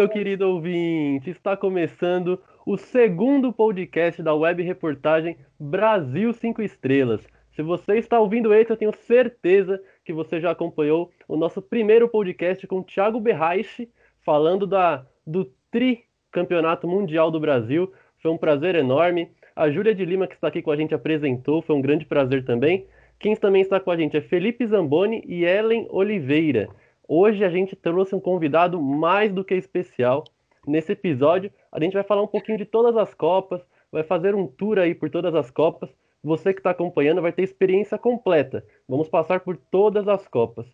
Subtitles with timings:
[0.00, 1.28] meu querido ouvinte!
[1.28, 7.20] Está começando o segundo podcast da web reportagem Brasil 5 Estrelas.
[7.54, 12.08] Se você está ouvindo esse, eu tenho certeza que você já acompanhou o nosso primeiro
[12.08, 13.90] podcast com Thiago Berraich,
[14.24, 17.92] falando da, do Tri Campeonato Mundial do Brasil.
[18.22, 19.28] Foi um prazer enorme.
[19.54, 22.42] A Júlia de Lima, que está aqui com a gente, apresentou, foi um grande prazer
[22.42, 22.86] também.
[23.18, 26.70] Quem também está com a gente é Felipe Zamboni e Ellen Oliveira.
[27.12, 30.22] Hoje a gente trouxe um convidado mais do que especial.
[30.64, 33.60] Nesse episódio, a gente vai falar um pouquinho de todas as Copas,
[33.90, 35.90] vai fazer um tour aí por todas as Copas.
[36.22, 38.64] Você que está acompanhando vai ter experiência completa.
[38.88, 40.68] Vamos passar por todas as Copas.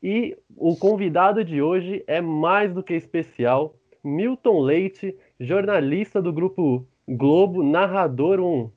[0.00, 3.74] E o convidado de hoje é mais do que especial.
[4.04, 8.70] Milton Leite, jornalista do grupo Globo, narrador, um,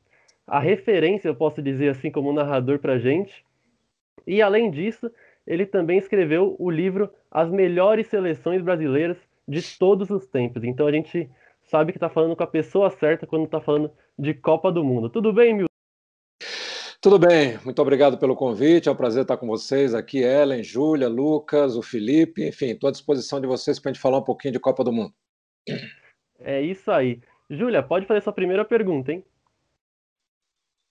[0.47, 3.45] a referência, eu posso dizer assim, como narrador para gente.
[4.25, 5.11] E além disso,
[5.45, 10.63] ele também escreveu o livro As Melhores Seleções Brasileiras de Todos os Tempos.
[10.63, 11.29] Então a gente
[11.63, 15.09] sabe que está falando com a pessoa certa quando está falando de Copa do Mundo.
[15.09, 15.75] Tudo bem, Milton?
[17.01, 18.89] Tudo bem, muito obrigado pelo convite.
[18.89, 22.91] É um prazer estar com vocês aqui, Ellen, Júlia, Lucas, o Felipe, enfim, estou à
[22.91, 25.13] disposição de vocês para a gente falar um pouquinho de Copa do Mundo.
[26.39, 27.21] É isso aí.
[27.47, 29.23] Júlia, pode fazer sua primeira pergunta, hein?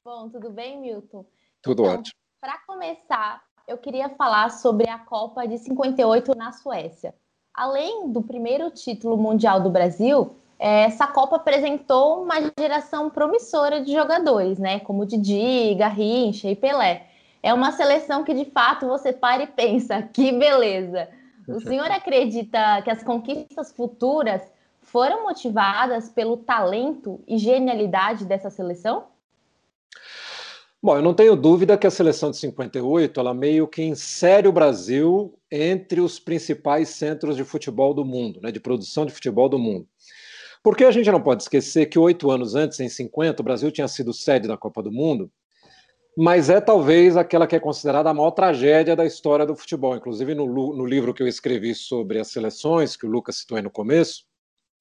[0.05, 1.27] Bom, tudo bem, Milton?
[1.61, 2.15] Tudo então, ótimo.
[2.41, 7.15] Para começar, eu queria falar sobre a Copa de 58 na Suécia.
[7.53, 13.93] Além do primeiro título mundial do Brasil, é, essa Copa apresentou uma geração promissora de
[13.93, 14.81] jogadores, né?
[14.81, 17.07] Como Didi, Garrincha e Pelé.
[17.43, 21.09] É uma seleção que de fato você para e pensa, que beleza!
[21.47, 24.43] O senhor acredita que as conquistas futuras
[24.81, 29.05] foram motivadas pelo talento e genialidade dessa seleção?
[30.85, 34.53] Bom, eu não tenho dúvida que a seleção de 58 ela meio que insere o
[34.53, 39.59] Brasil entre os principais centros de futebol do mundo, né, de produção de futebol do
[39.59, 39.89] mundo.
[40.63, 43.89] Porque a gente não pode esquecer que oito anos antes, em 50, o Brasil tinha
[43.89, 45.33] sido sede da Copa do Mundo,
[46.19, 49.97] mas é talvez aquela que é considerada a maior tragédia da história do futebol.
[49.97, 53.63] Inclusive, no, no livro que eu escrevi sobre as seleções, que o Lucas citou aí
[53.63, 54.27] no começo,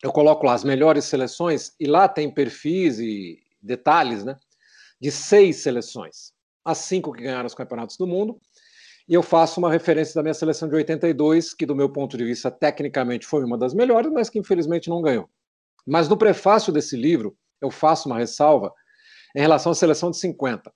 [0.03, 4.37] eu coloco lá as melhores seleções, e lá tem perfis e detalhes, né?
[5.03, 6.31] De seis seleções,
[6.63, 8.39] as cinco que ganharam os campeonatos do mundo.
[9.05, 12.23] E eu faço uma referência da minha seleção de 82, que, do meu ponto de
[12.23, 15.29] vista, tecnicamente foi uma das melhores, mas que infelizmente não ganhou.
[15.85, 18.73] Mas no prefácio desse livro, eu faço uma ressalva
[19.35, 20.73] em relação à seleção de 50.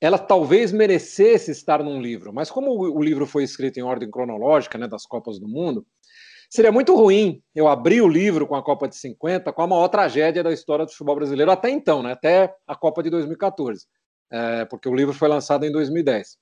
[0.00, 4.76] Ela talvez merecesse estar num livro, mas como o livro foi escrito em ordem cronológica,
[4.76, 5.86] né, das Copas do Mundo,
[6.48, 9.88] Seria muito ruim eu abrir o livro com a Copa de 50 com a maior
[9.88, 12.12] tragédia da história do futebol brasileiro até então, né?
[12.12, 13.86] até a Copa de 2014,
[14.30, 16.36] é, porque o livro foi lançado em 2010.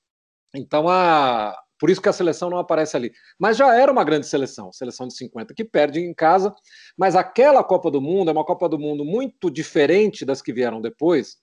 [0.54, 1.56] Então, a...
[1.80, 3.12] por isso que a seleção não aparece ali.
[3.38, 6.54] Mas já era uma grande seleção, seleção de 50, que perde em casa,
[6.96, 10.80] mas aquela Copa do Mundo é uma Copa do Mundo muito diferente das que vieram
[10.80, 11.38] depois,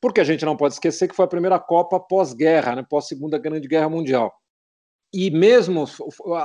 [0.00, 2.86] porque a gente não pode esquecer que foi a primeira Copa pós-guerra, né?
[2.88, 4.34] pós-segunda Grande Guerra Mundial
[5.16, 5.84] e mesmo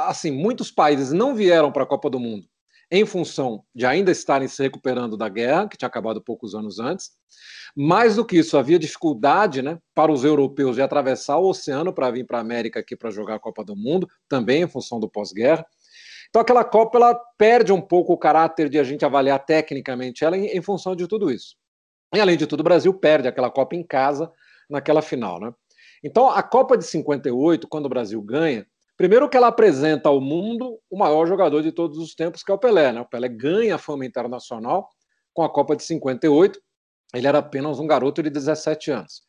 [0.07, 2.45] assim, muitos países não vieram para a Copa do Mundo
[2.91, 7.11] em função de ainda estarem se recuperando da guerra, que tinha acabado poucos anos antes.
[7.73, 12.11] Mais do que isso, havia dificuldade né, para os europeus de atravessar o oceano para
[12.11, 15.09] vir para a América aqui para jogar a Copa do Mundo, também em função do
[15.09, 15.65] pós-guerra.
[16.29, 20.37] Então aquela Copa ela perde um pouco o caráter de a gente avaliar tecnicamente ela
[20.37, 21.55] em, em função de tudo isso.
[22.13, 24.29] E além de tudo, o Brasil perde aquela Copa em casa
[24.69, 25.53] naquela final, né?
[26.03, 28.65] Então, a Copa de 58, quando o Brasil ganha,
[28.97, 32.55] primeiro que ela apresenta ao mundo o maior jogador de todos os tempos, que é
[32.55, 32.91] o Pelé.
[32.91, 33.01] Né?
[33.01, 34.89] O Pelé ganha a fama internacional
[35.33, 36.59] com a Copa de 58.
[37.13, 39.21] Ele era apenas um garoto de 17 anos.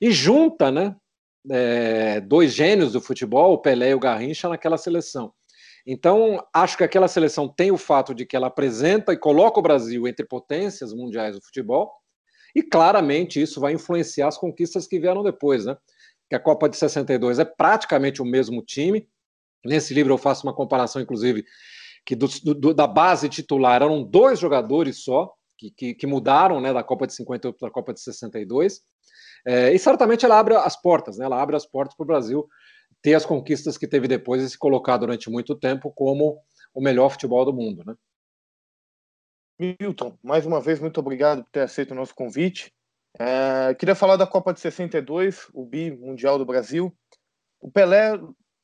[0.00, 0.96] E junta né,
[1.50, 5.32] é, dois gênios do futebol, o Pelé e o Garrincha, naquela seleção.
[5.86, 9.62] Então, acho que aquela seleção tem o fato de que ela apresenta e coloca o
[9.62, 11.92] Brasil entre potências mundiais do futebol,
[12.56, 15.76] e claramente isso vai influenciar as conquistas que vieram depois, né?
[16.28, 19.08] Que a Copa de 62 é praticamente o mesmo time.
[19.64, 21.44] Nesse livro eu faço uma comparação, inclusive,
[22.04, 26.72] que do, do, da base titular eram dois jogadores só, que, que, que mudaram né,
[26.72, 28.80] da Copa de 58 para a Copa de 62.
[29.46, 32.46] É, e certamente ela abre as portas, né, ela abre as portas para o Brasil
[33.02, 36.40] ter as conquistas que teve depois e se colocar durante muito tempo como
[36.74, 37.84] o melhor futebol do mundo.
[37.84, 37.94] Né?
[39.80, 42.72] Milton, mais uma vez, muito obrigado por ter aceito o nosso convite.
[43.18, 46.94] É, queria falar da Copa de 62, o bi mundial do Brasil.
[47.60, 48.12] O Pelé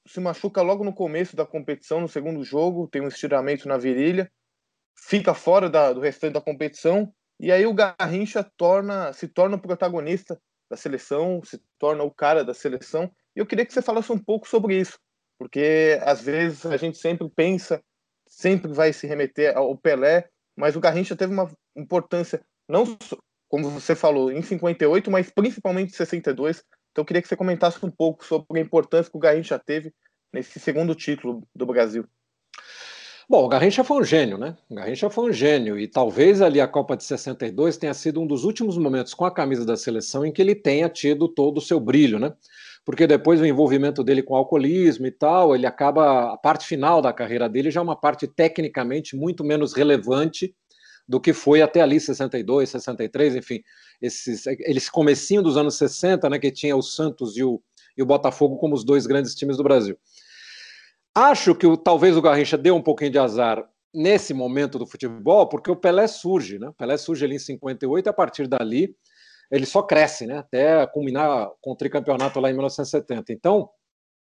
[0.07, 4.31] se machuca logo no começo da competição, no segundo jogo, tem um estiramento na virilha,
[4.99, 9.61] fica fora da, do restante da competição, e aí o Garrincha torna, se torna o
[9.61, 10.41] protagonista
[10.71, 13.11] da seleção, se torna o cara da seleção.
[13.35, 14.99] E eu queria que você falasse um pouco sobre isso,
[15.39, 17.83] porque às vezes a gente sempre pensa
[18.33, 22.85] sempre vai se remeter ao Pelé, mas o Garrincha teve uma importância, não
[23.53, 26.65] como você falou, em 58, mas principalmente em 62.
[26.91, 29.93] Então eu queria que você comentasse um pouco sobre a importância que o Garrincha teve
[30.33, 32.07] nesse segundo título do Brasil.
[33.29, 34.57] Bom, o Garrincha foi um gênio, né?
[34.71, 38.27] O Garrincha foi um gênio e talvez ali a Copa de 62 tenha sido um
[38.27, 41.63] dos últimos momentos com a camisa da seleção em que ele tenha tido todo o
[41.63, 42.33] seu brilho, né?
[42.87, 47.03] Porque depois o envolvimento dele com o alcoolismo e tal, ele acaba a parte final
[47.03, 50.55] da carreira dele já é uma parte tecnicamente muito menos relevante
[51.13, 53.63] do que foi até ali 62, 63, enfim,
[54.01, 57.63] esses eles comecinho dos anos 60, né, que tinha o Santos e o,
[57.95, 59.99] e o Botafogo como os dois grandes times do Brasil.
[61.15, 63.63] Acho que o, talvez o Garrincha deu um pouquinho de azar
[63.93, 66.71] nesse momento do futebol, porque o Pelé surge, né?
[66.71, 68.97] O Pelé surge ali em 58 e a partir dali
[69.51, 70.39] ele só cresce, né?
[70.39, 73.35] Até culminar com o tricampeonato lá em 1970.
[73.35, 73.69] Então,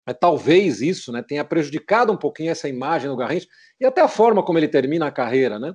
[0.06, 3.48] é, talvez isso, né, tenha prejudicado um pouquinho essa imagem do Garrincha
[3.80, 5.74] e até a forma como ele termina a carreira, né?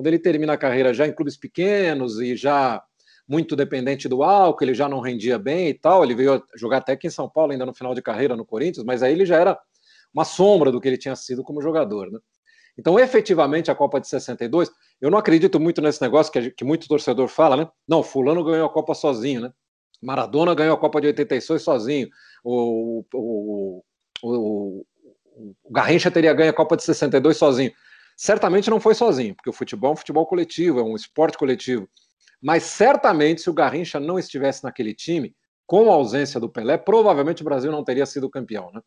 [0.00, 2.82] Quando ele termina a carreira já em clubes pequenos e já
[3.28, 6.02] muito dependente do álcool, ele já não rendia bem e tal.
[6.02, 8.82] Ele veio jogar até aqui em São Paulo, ainda no final de carreira no Corinthians,
[8.82, 9.60] mas aí ele já era
[10.14, 12.10] uma sombra do que ele tinha sido como jogador.
[12.10, 12.18] Né?
[12.78, 14.70] Então, efetivamente, a Copa de 62,
[15.02, 17.68] eu não acredito muito nesse negócio que, que muito torcedor fala, né?
[17.86, 19.52] Não, Fulano ganhou a Copa sozinho, né?
[20.00, 22.08] Maradona ganhou a Copa de 86 sozinho.
[22.42, 23.84] O, o,
[24.22, 24.86] o,
[25.34, 27.70] o Garrincha teria ganho a Copa de 62 sozinho.
[28.20, 31.88] Certamente não foi sozinho, porque o futebol é um futebol coletivo, é um esporte coletivo.
[32.38, 35.34] Mas certamente, se o Garrincha não estivesse naquele time,
[35.66, 38.70] com a ausência do Pelé, provavelmente o Brasil não teria sido campeão.
[38.74, 38.82] Né?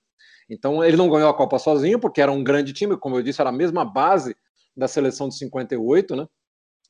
[0.47, 3.41] Então, ele não ganhou a Copa sozinho, porque era um grande time, como eu disse,
[3.41, 4.37] era a mesma base
[4.77, 6.27] da seleção de 58, né?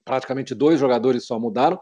[0.04, 1.80] praticamente dois jogadores só mudaram.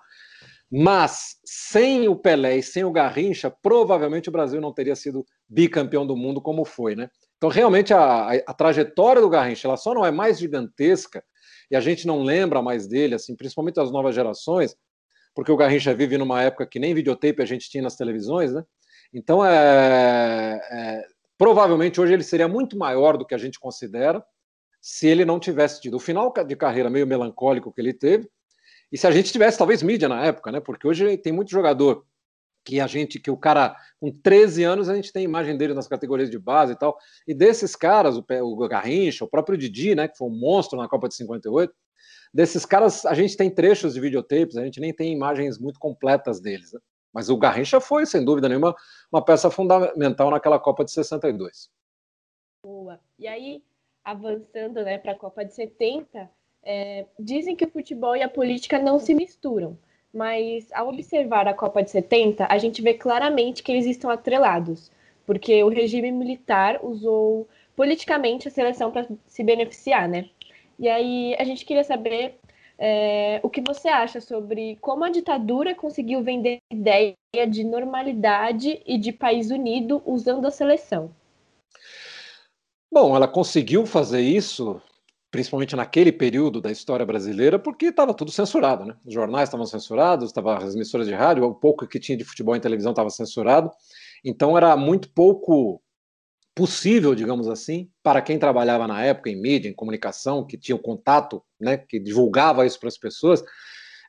[0.71, 6.05] Mas sem o Pelé e sem o Garrincha, provavelmente o Brasil não teria sido bicampeão
[6.05, 7.09] do mundo como foi, né?
[7.41, 11.23] Então, realmente, a, a, trajetória do Garrincha ela só não é mais gigantesca
[11.71, 14.77] e a gente não lembra mais dele, assim, principalmente as novas gerações,
[15.33, 18.63] porque o Garrincha vive numa época que nem videotape a gente tinha nas televisões, né?
[19.11, 21.03] Então, é, é,
[21.35, 24.23] provavelmente hoje ele seria muito maior do que a gente considera
[24.79, 28.29] se ele não tivesse tido o final de carreira meio melancólico que ele teve
[28.91, 30.59] e se a gente tivesse talvez mídia na época, né?
[30.59, 32.05] Porque hoje tem muito jogador
[32.63, 35.87] que a gente, que o cara com 13 anos a gente tem imagem dele nas
[35.87, 36.97] categorias de base e tal.
[37.27, 40.87] E desses caras, o, o Garrincha, o próprio Didi, né, que foi um monstro na
[40.87, 41.73] Copa de 58,
[42.33, 46.39] desses caras a gente tem trechos de videotapes, a gente nem tem imagens muito completas
[46.39, 46.71] deles.
[46.71, 46.79] Né?
[47.13, 48.75] Mas o Garrincha foi, sem dúvida nenhuma,
[49.11, 51.69] uma peça fundamental naquela Copa de 62.
[52.63, 52.99] Boa.
[53.17, 53.63] E aí,
[54.03, 56.29] avançando né, para a Copa de 70,
[56.63, 59.77] é, dizem que o futebol e a política não se misturam
[60.13, 64.91] mas ao observar a Copa de 70, a gente vê claramente que eles estão atrelados,
[65.25, 70.29] porque o regime militar usou politicamente a seleção para se beneficiar, né?
[70.77, 72.39] E aí a gente queria saber
[72.77, 78.81] é, o que você acha sobre como a ditadura conseguiu vender a ideia de normalidade
[78.85, 81.11] e de país unido usando a seleção.
[82.91, 84.81] Bom, ela conseguiu fazer isso
[85.31, 88.95] principalmente naquele período da história brasileira, porque estava tudo censurado, né?
[89.05, 92.53] Os jornais estavam censurados, estava as emissoras de rádio, o pouco que tinha de futebol
[92.53, 93.71] em televisão estava censurado.
[94.25, 95.81] Então era muito pouco
[96.53, 100.79] possível, digamos assim, para quem trabalhava na época em mídia, em comunicação, que tinha o
[100.79, 103.41] contato, né, que divulgava isso para as pessoas,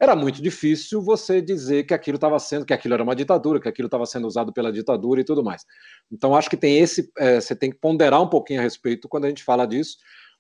[0.01, 3.69] era muito difícil você dizer que aquilo estava sendo, que aquilo era uma ditadura, que
[3.69, 5.65] aquilo estava sendo usado pela ditadura e tudo mais.
[6.11, 9.27] Então acho que tem esse, é, você tem que ponderar um pouquinho a respeito quando
[9.27, 9.99] a gente fala disso,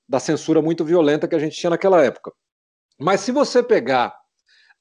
[0.09, 2.33] da censura muito violenta que a gente tinha naquela época.
[2.99, 4.17] Mas se você pegar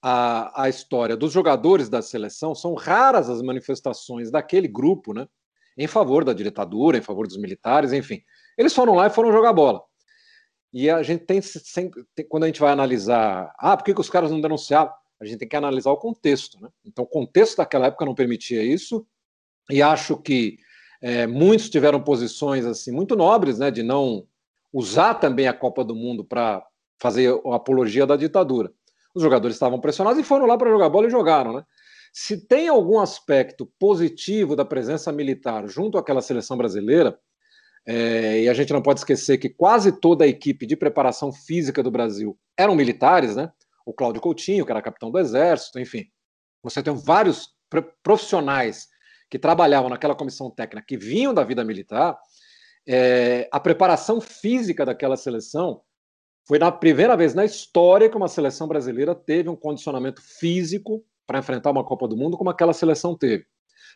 [0.02, 5.28] a, a história dos jogadores da seleção, são raras as manifestações daquele grupo, né?
[5.78, 8.22] Em favor da ditadura, em favor dos militares, enfim.
[8.58, 9.82] Eles foram lá e foram jogar bola.
[10.74, 11.42] E a gente tem,
[12.16, 14.92] tem quando a gente vai analisar, ah, por que, que os caras não denunciaram?
[15.20, 16.70] A gente tem que analisar o contexto, né?
[16.84, 19.06] Então, o contexto daquela época não permitia isso,
[19.70, 20.58] e acho que
[21.02, 24.28] é, muitos tiveram posições assim muito nobres, né, de não
[24.74, 26.66] usar também a Copa do Mundo para
[27.00, 28.72] fazer a apologia da ditadura.
[29.14, 31.64] Os jogadores estavam pressionados e foram lá para jogar bola e jogaram, né?
[32.14, 37.18] Se tem algum aspecto positivo da presença militar junto àquela seleção brasileira,
[37.86, 41.82] é, e a gente não pode esquecer que quase toda a equipe de preparação física
[41.82, 43.52] do Brasil eram militares, né?
[43.86, 46.06] O Cláudio Coutinho, que era capitão do Exército, enfim.
[46.62, 47.50] Você tem vários
[48.04, 48.88] profissionais
[49.30, 52.18] que trabalhavam naquela comissão técnica que vinham da vida militar
[52.88, 55.82] é, a preparação física daquela seleção
[56.48, 61.40] foi na primeira vez na história que uma seleção brasileira teve um condicionamento físico para
[61.40, 63.46] enfrentar uma Copa do Mundo como aquela seleção teve.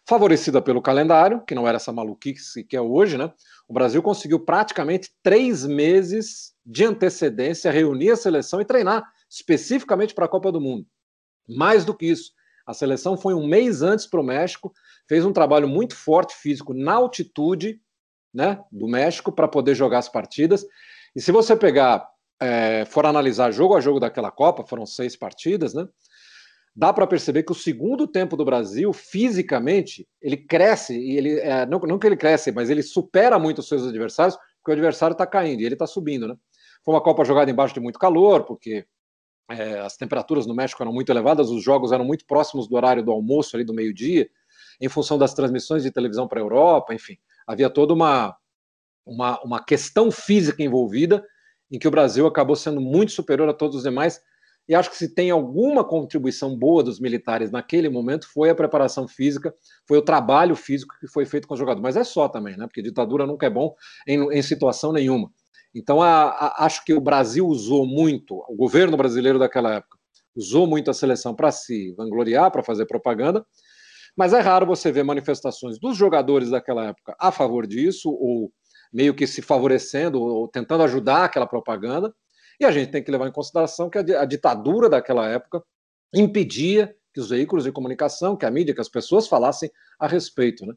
[0.08, 3.34] Favorecida pelo calendário, que não era essa maluquice que é hoje, né?
[3.68, 10.26] O Brasil conseguiu praticamente três meses de antecedência reunir a seleção e treinar especificamente para
[10.26, 10.86] a Copa do Mundo.
[11.50, 12.32] Mais do que isso,
[12.66, 14.72] a seleção foi um mês antes para o México,
[15.08, 17.82] fez um trabalho muito forte físico na altitude
[18.36, 20.66] né, do México para poder jogar as partidas.
[21.16, 22.06] E se você pegar,
[22.42, 25.88] é, for analisar jogo a jogo daquela Copa, foram seis partidas, né?
[26.76, 31.66] dá para perceber que o segundo tempo do Brasil, fisicamente, ele cresce, e ele é,
[31.66, 35.14] não, não que ele cresce, mas ele supera muito os seus adversários, porque o adversário
[35.14, 36.36] está caindo e ele está subindo, né?
[36.84, 38.86] Foi uma Copa jogada embaixo de muito calor, porque
[39.50, 43.02] é, as temperaturas no México eram muito elevadas, os jogos eram muito próximos do horário
[43.02, 44.30] do almoço, ali do meio-dia,
[44.82, 48.36] em função das transmissões de televisão para a Europa, enfim, havia toda uma,
[49.06, 51.24] uma, uma questão física envolvida,
[51.72, 54.22] em que o Brasil acabou sendo muito superior a todos os demais,
[54.68, 59.08] e acho que se tem alguma contribuição boa dos militares naquele momento foi a preparação
[59.08, 59.54] física,
[59.88, 61.84] foi o trabalho físico que foi feito com os jogadores.
[61.84, 62.66] Mas é só também, né?
[62.66, 63.76] Porque ditadura nunca é bom
[64.08, 65.32] em, em situação nenhuma.
[65.74, 70.00] Então a, a, acho que o Brasil usou muito, o governo brasileiro daquela época
[70.36, 73.46] usou muito a seleção para se vangloriar, para fazer propaganda.
[74.16, 78.52] Mas é raro você ver manifestações dos jogadores daquela época a favor disso, ou
[78.94, 82.14] meio que se favorecendo, ou tentando ajudar aquela propaganda.
[82.60, 85.62] E a gente tem que levar em consideração que a, ditadura daquela época
[86.14, 89.70] impedia que os veículos de comunicação, que a mídia, que as pessoas falassem
[90.00, 90.74] a respeito, né?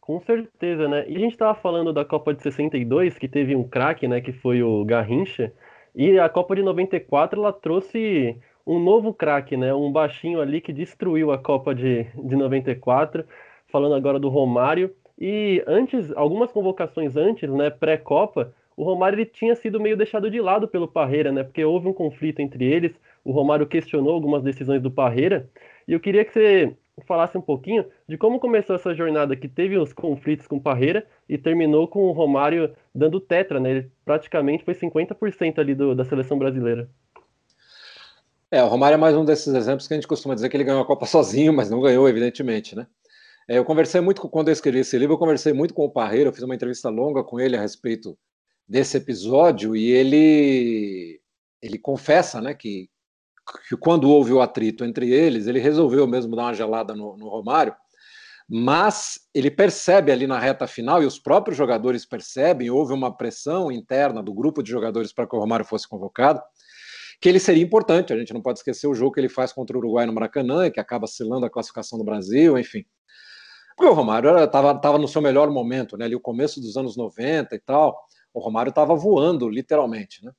[0.00, 1.04] Com certeza, né?
[1.08, 4.32] E a gente estava falando da Copa de 62, que teve um craque, né, que
[4.32, 5.52] foi o Garrincha,
[5.94, 9.72] e a Copa de 94 ela trouxe um novo craque, né?
[9.72, 13.24] Um baixinho ali que destruiu a Copa de, de 94,
[13.68, 14.94] falando agora do Romário.
[15.18, 20.40] E antes, algumas convocações antes, né, pré-Copa, o Romário ele tinha sido meio deixado de
[20.40, 21.42] lado pelo Parreira, né?
[21.44, 22.92] Porque houve um conflito entre eles.
[23.24, 25.48] O Romário questionou algumas decisões do Parreira.
[25.88, 29.78] E eu queria que você falasse um pouquinho de como começou essa jornada que teve
[29.78, 33.70] os conflitos com o Parreira e terminou com o Romário dando tetra, né?
[33.70, 36.88] Ele praticamente foi 50% ali do, da seleção brasileira.
[38.50, 40.64] É, o Romário é mais um desses exemplos que a gente costuma dizer que ele
[40.64, 42.86] ganhou a Copa sozinho, mas não ganhou, evidentemente, né?
[43.48, 46.30] É, eu conversei muito, quando eu escrevi esse livro, eu conversei muito com o Parreira,
[46.30, 48.18] eu fiz uma entrevista longa com ele a respeito
[48.68, 51.20] desse episódio e ele
[51.62, 52.88] ele confessa, né, que,
[53.68, 57.28] que quando houve o atrito entre eles, ele resolveu mesmo dar uma gelada no, no
[57.28, 57.74] Romário,
[58.48, 63.72] mas ele percebe ali na reta final e os próprios jogadores percebem, houve uma pressão
[63.72, 66.40] interna do grupo de jogadores para que o Romário fosse convocado,
[67.20, 68.12] que ele seria importante.
[68.12, 70.70] A gente não pode esquecer o jogo que ele faz contra o Uruguai no Maracanã,
[70.70, 72.84] que acaba selando a classificação do Brasil, enfim.
[73.76, 76.06] Porque o Romário estava no seu melhor momento, né?
[76.06, 77.98] Ali o começo dos anos 90 e tal.
[78.32, 80.32] O Romário estava voando, literalmente, né?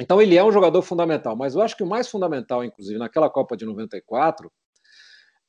[0.00, 3.28] Então ele é um jogador fundamental, mas eu acho que o mais fundamental, inclusive, naquela
[3.28, 4.50] Copa de 94,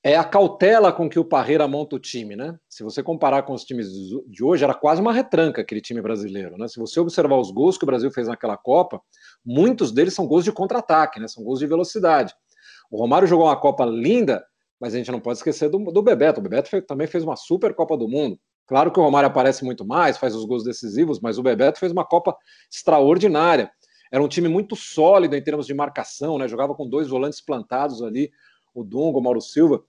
[0.04, 2.58] é a cautela com que o Parreira monta o time, né?
[2.70, 3.88] Se você comparar com os times
[4.28, 6.68] de hoje, era quase uma retranca aquele time brasileiro, né?
[6.70, 9.02] Se você observar os gols que o Brasil fez naquela Copa,
[9.46, 11.28] muitos deles são gols de contra-ataque, né?
[11.28, 12.34] São gols de velocidade.
[12.90, 14.44] O Romário jogou uma Copa linda,
[14.80, 16.40] mas a gente não pode esquecer do, do Bebeto.
[16.40, 18.40] O Bebeto fez, também fez uma super Copa do Mundo.
[18.66, 21.92] Claro que o Romário aparece muito mais, faz os gols decisivos, mas o Bebeto fez
[21.92, 22.38] uma Copa
[22.72, 23.70] extraordinária.
[24.12, 26.48] Era um time muito sólido em termos de marcação, né?
[26.48, 28.32] Jogava com dois volantes plantados ali,
[28.74, 29.84] o Dungo, o Mauro Silva.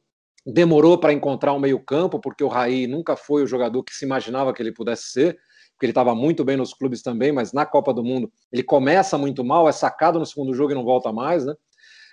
[0.46, 4.52] Demorou para encontrar um meio-campo, porque o Raí nunca foi o jogador que se imaginava
[4.52, 5.38] que ele pudesse ser,
[5.72, 9.16] porque ele estava muito bem nos clubes também, mas na Copa do Mundo ele começa
[9.18, 11.54] muito mal, é sacado no segundo jogo e não volta mais, né?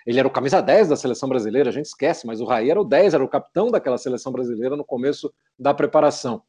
[0.06, 2.80] Ele era o camisa 10 da seleção brasileira, a gente esquece, mas o Raí era
[2.80, 6.42] o 10, era o capitão daquela seleção brasileira no começo da preparação.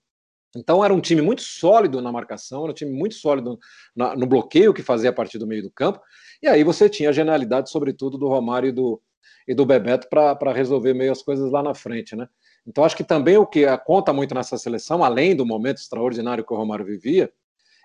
[0.56, 3.60] Então era um time muito sólido na marcação, era um time muito sólido
[3.96, 6.00] na, no bloqueio que fazia a partir do meio do campo.
[6.42, 9.02] E aí você tinha a genialidade, sobretudo, do Romário e do,
[9.48, 12.28] e do Bebeto para resolver meio as coisas lá na frente, né?
[12.66, 16.54] Então acho que também o que conta muito nessa seleção, além do momento extraordinário que
[16.54, 17.32] o Romário vivia,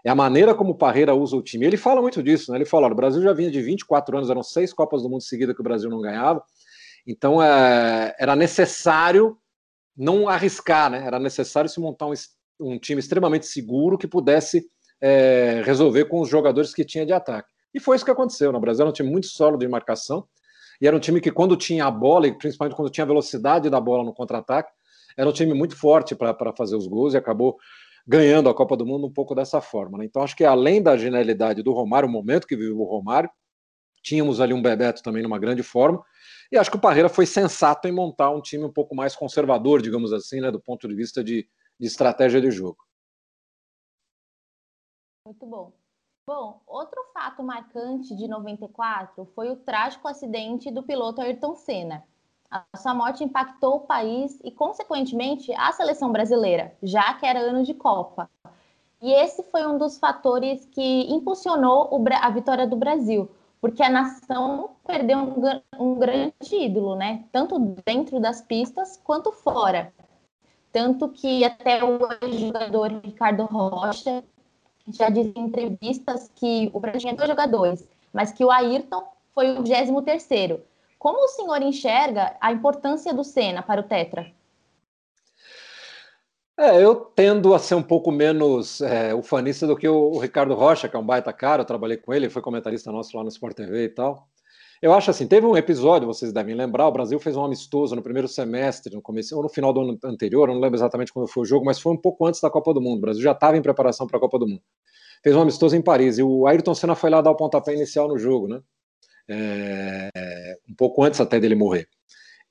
[0.05, 1.65] é a maneira como o Parreira usa o time.
[1.65, 2.59] Ele fala muito disso, né?
[2.59, 5.55] Ele fala: o Brasil já vinha de 24 anos, eram seis Copas do Mundo seguidas
[5.55, 6.43] que o Brasil não ganhava.
[7.07, 9.39] Então é, era necessário
[9.97, 11.07] não arriscar, né?
[11.07, 12.13] Era necessário se montar um,
[12.61, 14.67] um time extremamente seguro que pudesse
[15.01, 17.49] é, resolver com os jogadores que tinha de ataque.
[17.73, 18.53] E foi isso que aconteceu.
[18.53, 18.61] No né?
[18.61, 20.27] Brasil era um time muito sólido de marcação,
[20.81, 23.71] e era um time que, quando tinha a bola, e principalmente quando tinha a velocidade
[23.71, 24.73] da bola no contra-ataque,
[25.17, 27.57] era um time muito forte para fazer os gols e acabou
[28.07, 29.99] ganhando a Copa do Mundo um pouco dessa forma.
[29.99, 30.05] Né?
[30.05, 33.31] Então, acho que além da genialidade do Romário, o momento que viveu o Romário,
[34.03, 36.05] tínhamos ali um Bebeto também numa grande forma,
[36.53, 39.81] e acho que o Parreira foi sensato em montar um time um pouco mais conservador,
[39.81, 41.49] digamos assim, né, do ponto de vista de,
[41.81, 42.77] de estratégia de jogo.
[45.27, 45.84] Muito bom.
[46.27, 52.03] Bom, outro fato marcante de 94 foi o trágico acidente do piloto Ayrton Senna.
[52.51, 57.63] A sua morte impactou o país e, consequentemente, a seleção brasileira, já que era ano
[57.63, 58.31] de Copa.
[59.03, 61.91] E esse foi um dos fatores que impulsionou
[62.23, 65.35] a vitória do Brasil, porque a nação perdeu um,
[65.79, 67.25] um grande ídolo, né?
[67.33, 69.93] Tanto dentro das pistas quanto fora.
[70.73, 71.99] Tanto que até o
[72.31, 74.25] jogador Ricardo Rocha
[74.89, 79.51] já disse em entrevistas que o Brasil tinha dois jogadores, mas que o Ayrton foi
[79.51, 80.61] o 23 terceiro.
[80.99, 84.33] Como o senhor enxerga a importância do Senna para o Tetra?
[86.57, 90.55] É, eu tendo a ser um pouco menos é, ufanista do que o, o, Ricardo
[90.55, 93.29] Rocha, que é um baita cara, eu trabalhei com ele, foi comentarista nosso lá no
[93.29, 94.29] Sport TV e tal.
[94.85, 98.03] Eu acho assim, teve um episódio, vocês devem lembrar, o Brasil fez um amistoso no
[98.03, 101.27] primeiro semestre, no começo, ou no final do ano anterior, eu não lembro exatamente quando
[101.27, 102.99] foi o jogo, mas foi um pouco antes da Copa do Mundo.
[102.99, 104.61] O Brasil já estava em preparação para a Copa do Mundo.
[105.23, 108.09] Fez um amistoso em Paris, e o Ayrton Senna foi lá dar o pontapé inicial
[108.09, 108.61] no jogo, né?
[109.29, 111.89] é, um pouco antes até dele morrer.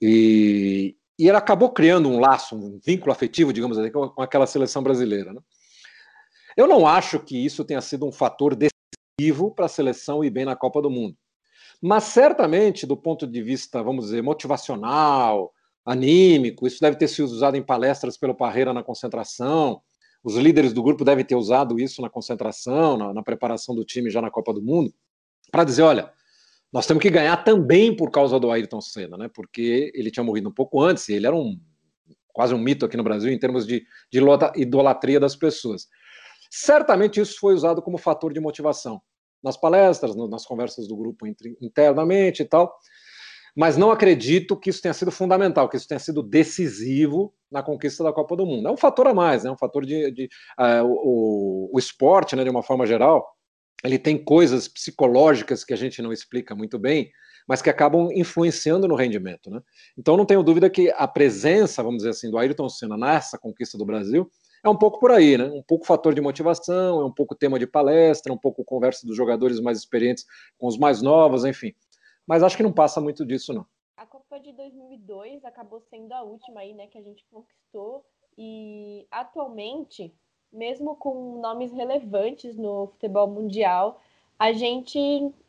[0.01, 4.81] E, e ele acabou criando um laço, um vínculo afetivo, digamos assim, com aquela seleção
[4.81, 5.33] brasileira.
[5.33, 5.41] Né?
[6.57, 10.45] Eu não acho que isso tenha sido um fator decisivo para a seleção ir bem
[10.45, 11.15] na Copa do Mundo.
[11.85, 15.53] Mas certamente, do ponto de vista, vamos dizer, motivacional,
[15.85, 19.81] anímico, isso deve ter sido usado em palestras pelo Parreira na concentração.
[20.23, 24.09] Os líderes do grupo devem ter usado isso na concentração, na, na preparação do time
[24.09, 24.93] já na Copa do Mundo,
[25.51, 26.09] para dizer: olha,
[26.71, 29.27] nós temos que ganhar também por causa do Ayrton Senna, né?
[29.27, 31.59] Porque ele tinha morrido um pouco antes e ele era um
[32.31, 34.21] quase um mito aqui no Brasil em termos de, de
[34.55, 35.89] idolatria das pessoas.
[36.49, 39.01] Certamente isso foi usado como fator de motivação
[39.43, 42.73] nas palestras, no, nas conversas do grupo entre, internamente e tal.
[43.55, 48.03] Mas não acredito que isso tenha sido fundamental, que isso tenha sido decisivo na conquista
[48.03, 48.67] da Copa do Mundo.
[48.67, 49.53] É um fator a mais, é né?
[49.53, 53.35] um fator de, de uh, o, o esporte, né, de uma forma geral,
[53.83, 57.12] ele tem coisas psicológicas que a gente não explica muito bem,
[57.47, 59.51] mas que acabam influenciando no rendimento.
[59.51, 59.62] Né?
[59.97, 63.77] Então não tenho dúvida que a presença, vamos dizer assim, do Ayrton Senna nessa conquista
[63.77, 64.32] do Brasil
[64.63, 65.45] é um pouco por aí, né?
[65.45, 69.15] Um pouco fator de motivação, é um pouco tema de palestra, um pouco conversa dos
[69.15, 70.26] jogadores mais experientes
[70.58, 71.73] com os mais novos, enfim.
[72.26, 73.65] Mas acho que não passa muito disso, não.
[73.97, 78.06] A Copa de 2002 acabou sendo a última aí, né, que a gente conquistou
[78.38, 80.13] e atualmente
[80.54, 83.99] mesmo com nomes relevantes no futebol mundial,
[84.38, 84.99] a gente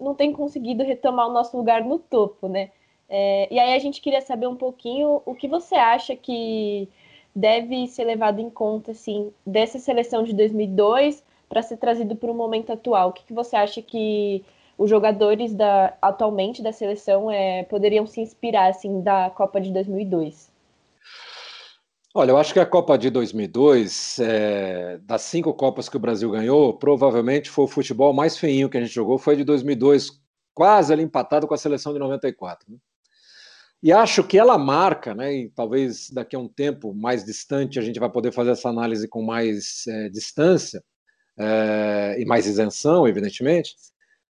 [0.00, 2.70] não tem conseguido retomar o nosso lugar no topo, né?
[3.08, 6.88] É, e aí a gente queria saber um pouquinho o que você acha que
[7.34, 12.34] deve ser levado em conta, assim, dessa seleção de 2002 para ser trazido para o
[12.34, 13.10] momento atual.
[13.10, 14.44] O que, que você acha que
[14.78, 20.52] os jogadores da, atualmente da seleção é, poderiam se inspirar, assim, da Copa de 2002?
[22.16, 26.30] Olha, eu acho que a Copa de 2002, é, das cinco Copas que o Brasil
[26.30, 30.22] ganhou, provavelmente foi o futebol mais feinho que a gente jogou, foi de 2002,
[30.54, 32.70] quase ali empatado com a seleção de 94.
[32.70, 32.78] Né?
[33.84, 37.82] E acho que ela marca, né, e talvez daqui a um tempo mais distante a
[37.82, 40.82] gente vai poder fazer essa análise com mais é, distância
[41.38, 43.76] é, e mais isenção, evidentemente.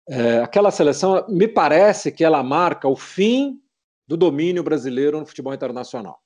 [0.07, 3.59] É, aquela seleção, me parece que ela marca o fim
[4.07, 6.21] do domínio brasileiro no futebol internacional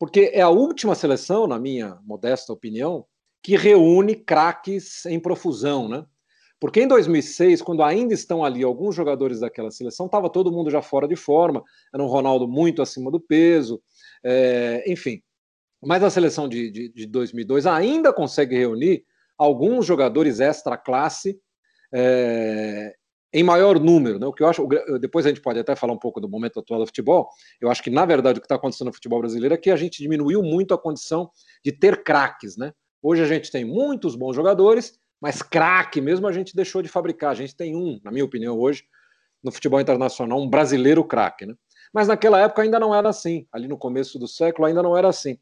[0.00, 3.04] porque é a última seleção, na minha modesta opinião,
[3.42, 6.06] que reúne craques em profusão, né?
[6.60, 10.82] Porque em 2006, quando ainda estão ali alguns jogadores daquela seleção, estava todo mundo já
[10.82, 13.82] fora de forma, era um Ronaldo muito acima do peso,
[14.22, 15.22] é, enfim.
[15.82, 19.04] Mas a seleção de, de, de 2002 ainda consegue reunir
[19.38, 21.40] alguns jogadores extra-classe
[21.94, 22.94] é,
[23.32, 24.26] em maior número, né?
[24.26, 24.66] O que eu acho,
[25.00, 27.30] depois a gente pode até falar um pouco do momento atual do futebol.
[27.58, 29.76] Eu acho que na verdade o que está acontecendo no futebol brasileiro é que a
[29.76, 31.30] gente diminuiu muito a condição
[31.64, 32.72] de ter craques, né?
[33.02, 37.30] Hoje a gente tem muitos bons jogadores, mas craque mesmo a gente deixou de fabricar.
[37.30, 38.84] A gente tem um, na minha opinião, hoje
[39.42, 41.54] no futebol internacional, um brasileiro craque, né?
[41.92, 43.46] Mas naquela época ainda não era assim.
[43.50, 45.38] Ali no começo do século ainda não era assim.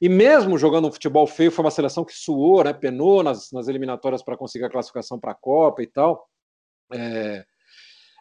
[0.00, 2.72] E mesmo jogando um futebol feio, foi uma seleção que suou, né?
[2.72, 6.26] Penou nas, nas eliminatórias para conseguir a classificação para a Copa e tal.
[6.92, 7.44] É,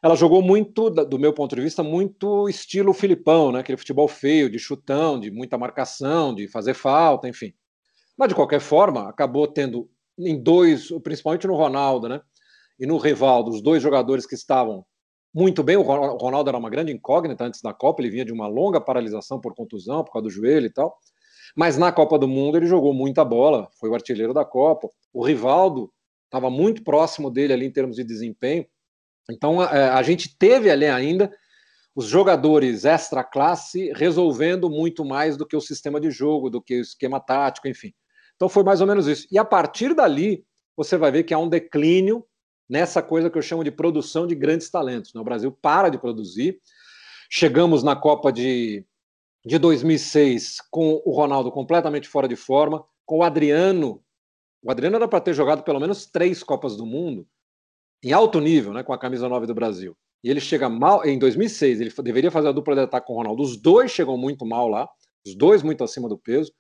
[0.04, 3.60] ela jogou muito, do meu ponto de vista, muito estilo Filipão, né?
[3.60, 7.54] aquele futebol feio, de chutão, de muita marcação, de fazer falta, enfim.
[8.18, 9.90] Mas, de qualquer forma, acabou tendo
[10.20, 12.22] em dois, principalmente no Ronaldo né?
[12.80, 14.86] e no Rivaldo, os dois jogadores que estavam
[15.34, 15.78] muito bem.
[15.78, 19.40] O Ronaldo era uma grande incógnita antes da Copa, ele vinha de uma longa paralisação
[19.40, 20.98] por contusão, por causa do joelho e tal.
[21.56, 24.90] Mas na Copa do Mundo ele jogou muita bola, foi o artilheiro da Copa.
[25.14, 25.92] O Rivaldo
[26.26, 28.66] estava muito próximo dele ali em termos de desempenho.
[29.32, 31.32] Então a, é, a gente teve ali ainda
[31.96, 36.80] os jogadores extra classe resolvendo muito mais do que o sistema de jogo, do que
[36.80, 37.94] o esquema tático, enfim.
[38.40, 39.28] Então foi mais ou menos isso.
[39.30, 40.46] E a partir dali,
[40.78, 42.26] você vai ver que há um declínio
[42.70, 45.14] nessa coisa que eu chamo de produção de grandes talentos.
[45.14, 45.20] Né?
[45.20, 46.58] O Brasil para de produzir.
[47.30, 48.86] Chegamos na Copa de,
[49.46, 54.02] de 2006 com o Ronaldo completamente fora de forma, com o Adriano.
[54.64, 57.28] O Adriano era para ter jogado pelo menos três Copas do Mundo
[58.02, 59.98] em alto nível, né, com a camisa 9 do Brasil.
[60.24, 63.18] E ele chega mal em 2006, ele deveria fazer a dupla de ataque com o
[63.18, 63.44] Ronaldo.
[63.44, 64.88] Os dois chegam muito mal lá,
[65.26, 66.54] os dois muito acima do peso.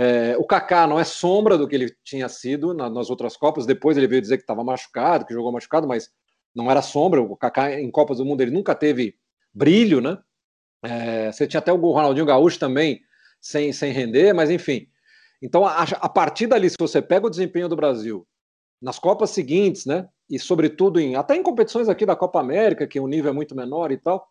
[0.00, 3.66] É, o Kaká não é sombra do que ele tinha sido na, nas outras Copas.
[3.66, 6.08] Depois ele veio dizer que estava machucado, que jogou machucado, mas
[6.54, 7.20] não era sombra.
[7.20, 9.16] O Kaká em Copas do Mundo ele nunca teve
[9.52, 10.16] brilho, né?
[10.84, 13.00] É, você tinha até o Ronaldinho Gaúcho também
[13.40, 14.86] sem, sem render, mas enfim.
[15.42, 18.24] Então, a, a partir dali, se você pega o desempenho do Brasil
[18.80, 20.08] nas Copas seguintes, né?
[20.30, 23.56] E sobretudo em até em competições aqui da Copa América, que o nível é muito
[23.56, 24.28] menor e tal,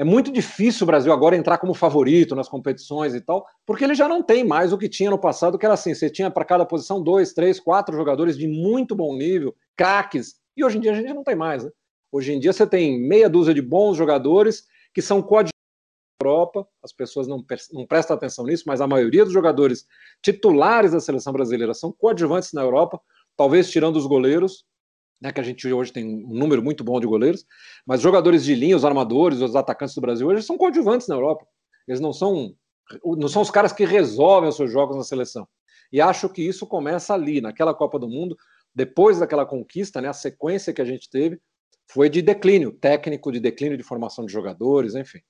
[0.00, 3.94] é muito difícil o Brasil agora entrar como favorito nas competições e tal, porque ele
[3.94, 6.42] já não tem mais o que tinha no passado, que era assim: você tinha para
[6.42, 10.92] cada posição dois, três, quatro jogadores de muito bom nível, craques, e hoje em dia
[10.92, 11.70] a gente não tem mais, né?
[12.10, 15.52] Hoje em dia você tem meia dúzia de bons jogadores que são coadjuvantes
[16.22, 19.86] na Europa, as pessoas não, não prestam atenção nisso, mas a maioria dos jogadores
[20.22, 22.98] titulares da seleção brasileira são coadjuvantes na Europa,
[23.36, 24.64] talvez tirando os goleiros,
[25.20, 27.44] né, que a gente hoje tem um número muito bom de goleiros,
[27.86, 31.46] mas jogadores de linha, os armadores, os atacantes do Brasil hoje são coadjuvantes na Europa.
[31.86, 32.54] Eles não são
[33.04, 35.46] não são os caras que resolvem os seus jogos na seleção.
[35.92, 38.36] E acho que isso começa ali, naquela Copa do Mundo,
[38.74, 41.40] depois daquela conquista, né, a sequência que a gente teve
[41.90, 45.20] foi de declínio técnico, de declínio de formação de jogadores, enfim.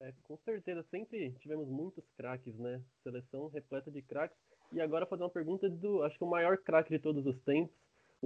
[0.00, 2.80] É, com certeza, sempre tivemos muitos craques, né?
[3.02, 4.36] Seleção repleta de craques.
[4.72, 7.74] E agora fazer uma pergunta do, acho que o maior craque de todos os tempos,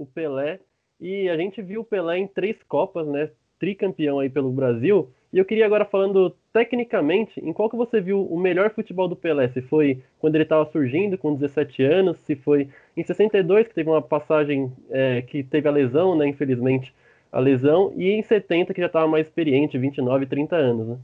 [0.01, 0.59] o Pelé.
[0.99, 3.31] E a gente viu o Pelé em três Copas, né?
[3.59, 5.09] Tricampeão aí pelo Brasil.
[5.33, 9.15] E eu queria agora falando tecnicamente, em qual que você viu o melhor futebol do
[9.15, 9.47] Pelé?
[9.49, 13.89] Se foi quando ele estava surgindo, com 17 anos, se foi em 62, que teve
[13.89, 16.27] uma passagem é, que teve a lesão, né?
[16.27, 16.93] Infelizmente,
[17.31, 20.97] a lesão, e em 70, que já estava mais experiente, 29, 30 anos, né?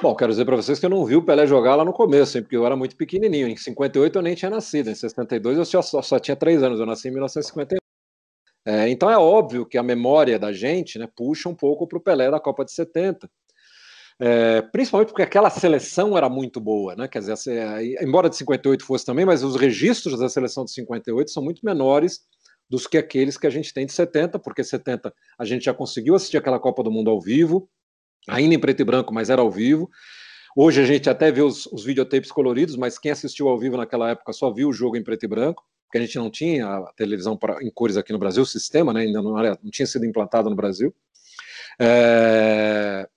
[0.00, 2.38] Bom, quero dizer para vocês que eu não vi o Pelé jogar lá no começo,
[2.38, 3.48] hein, porque eu era muito pequenininho.
[3.48, 6.78] Em 58 eu nem tinha nascido, em 62 eu só, só, só tinha três anos,
[6.78, 7.78] eu nasci em 1951.
[8.64, 12.00] É, então é óbvio que a memória da gente né, puxa um pouco para o
[12.00, 13.28] Pelé da Copa de 70.
[14.20, 17.08] É, principalmente porque aquela seleção era muito boa, né?
[17.08, 17.34] Quer dizer,
[18.00, 22.20] embora de 58 fosse também, mas os registros da seleção de 58 são muito menores
[22.70, 26.14] dos que aqueles que a gente tem de 70, porque 70 a gente já conseguiu
[26.14, 27.68] assistir aquela Copa do Mundo ao vivo,
[28.28, 29.90] ainda em preto e branco, mas era ao vivo.
[30.56, 34.10] Hoje a gente até vê os, os videotapes coloridos, mas quem assistiu ao vivo naquela
[34.10, 36.92] época só viu o jogo em preto e branco, porque a gente não tinha a
[36.94, 39.86] televisão pra, em cores aqui no Brasil, o sistema né, ainda não, era, não tinha
[39.86, 40.94] sido implantado no Brasil.
[41.80, 43.08] É...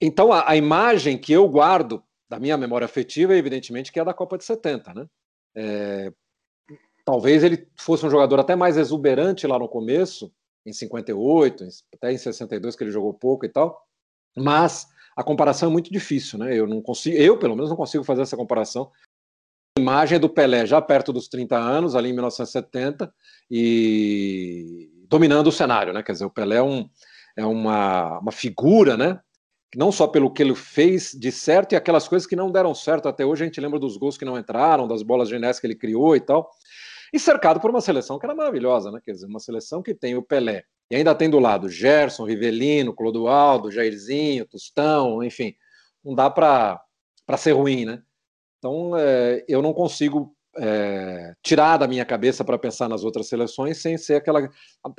[0.00, 4.04] Então a, a, imagem que eu guardo da minha memória afetiva é evidentemente que é
[4.04, 5.06] da Copa de 70, né?
[5.54, 6.12] É...
[7.04, 10.32] Talvez ele fosse um jogador até mais exuberante lá no começo,
[10.66, 13.80] em 58, até em 62 que ele jogou pouco e tal,
[14.36, 16.54] mas a comparação é muito difícil, né?
[16.54, 18.90] Eu não consigo, eu pelo menos não consigo fazer essa comparação.
[19.78, 23.12] A imagem do Pelé já perto dos 30 anos, ali em 1970,
[23.50, 26.02] e dominando o cenário, né?
[26.02, 26.88] Quer dizer, o Pelé é, um,
[27.36, 29.20] é uma, uma figura, né?
[29.74, 33.08] Não só pelo que ele fez de certo e aquelas coisas que não deram certo
[33.08, 35.74] até hoje, a gente lembra dos gols que não entraram, das bolas de que ele
[35.74, 36.50] criou e tal
[37.12, 39.00] e cercado por uma seleção que era maravilhosa, né?
[39.04, 42.94] Quer dizer, uma seleção que tem o Pelé, e ainda tem do lado Gerson, Rivelino,
[42.94, 45.54] Clodoaldo, Jairzinho, Tostão, enfim,
[46.04, 46.80] não dá para
[47.36, 48.02] ser ruim, né?
[48.58, 53.78] Então, é, eu não consigo é, tirar da minha cabeça para pensar nas outras seleções
[53.78, 54.48] sem ser aquela.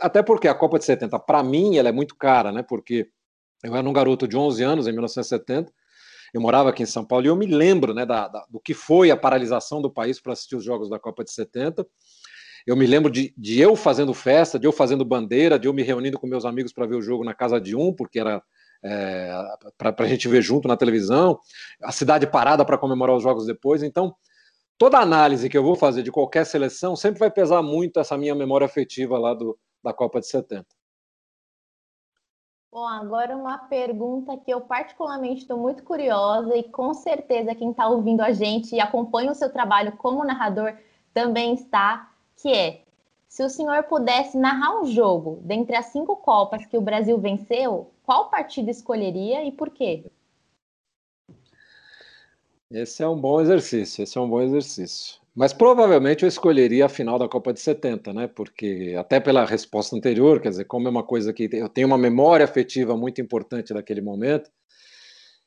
[0.02, 2.63] Até porque a Copa de 70, para mim, ela é muito cara, né?
[2.63, 3.10] Porque
[3.63, 5.72] eu era um garoto de 11 anos em 1970
[6.34, 8.74] eu morava aqui em São Paulo e eu me lembro né, da, da, do que
[8.74, 11.86] foi a paralisação do país para assistir os jogos da Copa de 70.
[12.66, 15.84] Eu me lembro de, de eu fazendo festa, de eu fazendo bandeira, de eu me
[15.84, 18.42] reunindo com meus amigos para ver o jogo na casa de um, porque era
[18.84, 19.32] é,
[19.78, 21.40] para a gente ver junto na televisão,
[21.82, 23.82] a cidade parada para comemorar os jogos depois.
[23.84, 24.13] Então,
[24.78, 28.36] toda análise que eu vou fazer de qualquer seleção sempre vai pesar muito essa minha
[28.36, 30.66] memória afetiva lá do, da Copa de 70.
[32.72, 37.88] Bom, agora uma pergunta que eu particularmente estou muito curiosa e com certeza quem está
[37.88, 40.76] ouvindo a gente e acompanha o seu trabalho como narrador
[41.14, 42.84] também está, que é
[43.28, 47.92] se o senhor pudesse narrar um jogo dentre as cinco Copas que o Brasil venceu,
[48.04, 50.06] qual partido escolheria e por quê?
[52.70, 55.20] Esse é um bom exercício, esse é um bom exercício.
[55.38, 58.28] Mas provavelmente eu escolheria a final da Copa de 70, né?
[58.28, 61.97] Porque, até pela resposta anterior, quer dizer, como é uma coisa que eu tenho uma
[61.97, 64.50] memória afetiva muito importante daquele momento,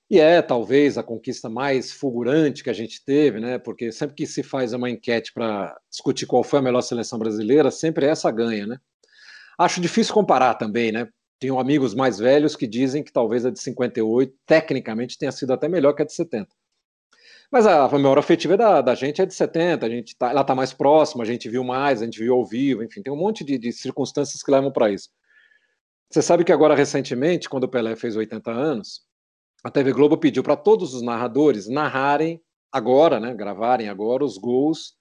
[0.09, 3.59] e é talvez a conquista mais fulgurante que a gente teve, né?
[3.59, 7.69] Porque sempre que se faz uma enquete para discutir qual foi a melhor seleção brasileira,
[7.73, 8.79] sempre essa ganha, né?
[9.59, 11.09] Acho difícil comparar também, né?
[11.41, 15.69] Tenho amigos mais velhos que dizem que talvez a de 58, tecnicamente, tenha sido até
[15.69, 16.60] melhor que a de 70.
[17.51, 20.55] Mas a memória afetiva da, da gente é de 70, a gente tá, ela está
[20.55, 23.43] mais próxima, a gente viu mais, a gente viu ao vivo, enfim, tem um monte
[23.43, 25.11] de, de circunstâncias que levam para isso.
[26.09, 29.03] Você sabe que agora, recentemente, quando o Pelé fez 80 anos,
[29.65, 34.95] a TV Globo pediu para todos os narradores narrarem agora, né, gravarem agora os gols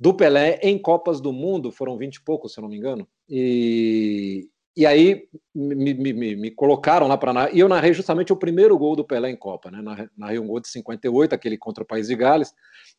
[0.00, 3.08] do Pelé em Copas do Mundo, foram 20 e poucos, se eu não me engano,
[3.28, 8.78] e, e aí me, me, me colocaram lá para e eu narrei justamente o primeiro
[8.78, 10.08] gol do Pelé em Copa, né?
[10.16, 12.54] Narrei um gol de 58, aquele contra o País de Gales,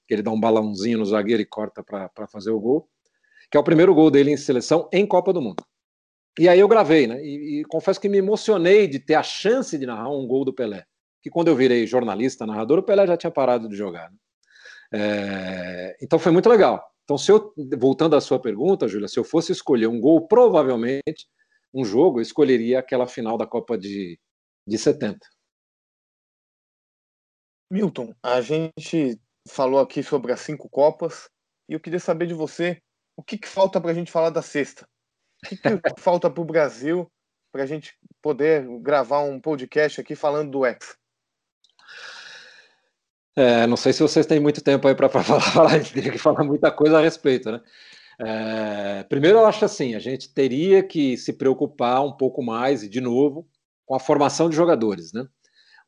[0.05, 2.89] que ele dá um balãozinho no zagueiro e corta para fazer o gol,
[3.49, 5.63] que é o primeiro gol dele em seleção em Copa do Mundo.
[6.37, 7.23] E aí eu gravei, né?
[7.23, 10.53] E, e confesso que me emocionei de ter a chance de narrar um gol do
[10.53, 10.83] Pelé.
[11.23, 14.11] Que quando eu virei jornalista, narrador, o Pelé já tinha parado de jogar.
[14.11, 14.17] Né?
[14.95, 15.97] É...
[16.01, 16.83] Então foi muito legal.
[17.05, 21.25] Então, se eu, voltando à sua pergunta, Júlia, se eu fosse escolher um gol, provavelmente
[21.73, 24.19] um jogo, eu escolheria aquela final da Copa de,
[24.67, 25.19] de 70.
[27.71, 31.29] Milton, a gente falou aqui sobre as cinco Copas
[31.69, 32.81] e eu queria saber de você
[33.15, 34.87] o que, que falta para a gente falar da sexta?
[35.43, 35.61] O que, que
[35.99, 37.11] falta para o Brasil
[37.51, 40.95] para a gente poder gravar um podcast aqui falando do Hexa?
[43.35, 46.43] É, não sei se vocês têm muito tempo aí para falar, falar, teria que falar
[46.43, 47.61] muita coisa a respeito, né?
[48.19, 52.89] É, primeiro, eu acho assim: a gente teria que se preocupar um pouco mais, e
[52.89, 53.47] de novo,
[53.85, 55.13] com a formação de jogadores.
[55.13, 55.25] Né?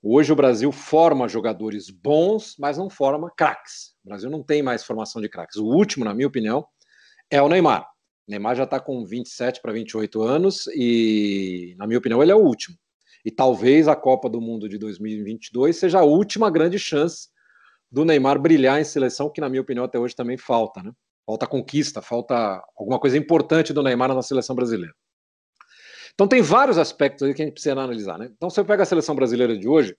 [0.01, 3.95] Hoje o Brasil forma jogadores bons, mas não forma craques.
[4.03, 5.57] O Brasil não tem mais formação de craques.
[5.57, 6.65] O último, na minha opinião,
[7.29, 7.83] é o Neymar.
[8.27, 12.35] O Neymar já está com 27 para 28 anos e, na minha opinião, ele é
[12.35, 12.77] o último.
[13.23, 17.27] E talvez a Copa do Mundo de 2022 seja a última grande chance
[17.91, 20.81] do Neymar brilhar em seleção, que, na minha opinião, até hoje também falta.
[20.81, 20.91] Né?
[21.31, 24.93] Falta conquista, falta alguma coisa importante do Neymar na seleção brasileira.
[26.13, 28.29] Então tem vários aspectos aí que a gente precisa analisar, né?
[28.35, 29.95] Então, se eu pego a seleção brasileira de hoje,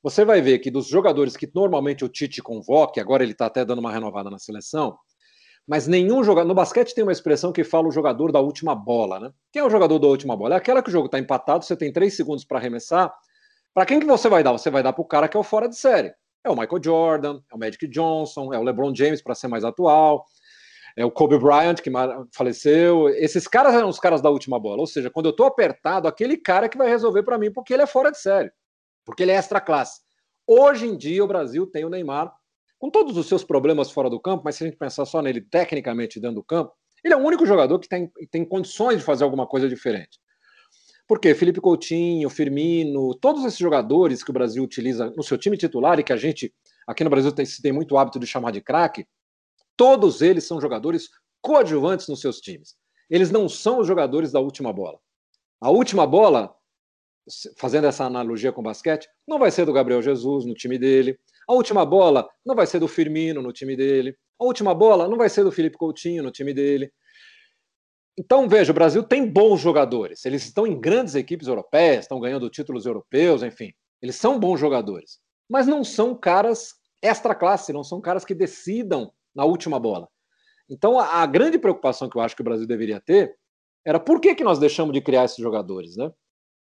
[0.00, 3.64] você vai ver que dos jogadores que normalmente o Tite convoca, agora ele está até
[3.64, 4.96] dando uma renovada na seleção,
[5.66, 6.46] mas nenhum jogador.
[6.46, 9.32] No basquete tem uma expressão que fala o jogador da última bola, né?
[9.52, 10.54] Quem é o jogador da última bola?
[10.54, 13.12] É aquela que o jogo está empatado, você tem três segundos para arremessar.
[13.74, 14.52] Para quem que você vai dar?
[14.52, 16.14] Você vai dar para o cara que é o fora de série.
[16.44, 19.64] É o Michael Jordan, é o Magic Johnson, é o LeBron James, para ser mais
[19.64, 20.24] atual
[20.96, 21.90] é o Kobe Bryant, que
[22.32, 23.08] faleceu.
[23.08, 24.80] Esses caras eram os caras da última bola.
[24.80, 27.82] Ou seja, quando eu tô apertado, aquele cara que vai resolver para mim, porque ele
[27.82, 28.50] é fora de série,
[29.04, 30.00] porque ele é extra classe.
[30.46, 32.32] Hoje em dia, o Brasil tem o Neymar,
[32.78, 35.40] com todos os seus problemas fora do campo, mas se a gente pensar só nele
[35.40, 36.72] tecnicamente dentro do campo,
[37.04, 40.18] ele é o único jogador que tem, tem condições de fazer alguma coisa diferente.
[41.06, 45.98] Porque Felipe Coutinho, Firmino, todos esses jogadores que o Brasil utiliza no seu time titular
[45.98, 46.54] e que a gente,
[46.86, 49.06] aqui no Brasil, tem, tem muito hábito de chamar de craque,
[49.80, 51.08] Todos eles são jogadores
[51.40, 52.76] coadjuvantes nos seus times.
[53.08, 54.98] Eles não são os jogadores da última bola.
[55.58, 56.54] A última bola,
[57.56, 61.18] fazendo essa analogia com o basquete, não vai ser do Gabriel Jesus no time dele.
[61.48, 64.14] A última bola não vai ser do Firmino no time dele.
[64.38, 66.92] A última bola não vai ser do Felipe Coutinho no time dele.
[68.18, 70.26] Então, veja, o Brasil tem bons jogadores.
[70.26, 73.72] Eles estão em grandes equipes europeias, estão ganhando títulos europeus, enfim.
[74.02, 75.20] Eles são bons jogadores.
[75.48, 80.08] Mas não são caras extra classe, não são caras que decidam na última bola.
[80.68, 83.34] Então, a, a, grande preocupação que eu acho que o Brasil deveria ter
[83.84, 86.10] era por que, que nós deixamos de criar esses jogadores, né?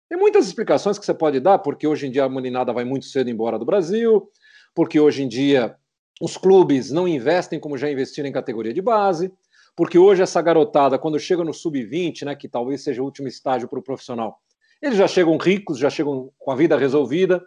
[0.10, 3.06] Tem muitas explicações que você pode dar, porque hoje em dia a meninada vai muito
[3.06, 4.28] cedo embora do Brasil,
[4.74, 5.76] porque hoje em dia
[6.20, 9.32] os clubes não investem como já investiram em categoria de base,
[9.76, 13.68] porque hoje essa garotada, quando chega no sub-20, né, que talvez seja o último estágio
[13.68, 14.42] para o profissional,
[14.82, 17.46] eles já chegam ricos, já chegam com a vida resolvida,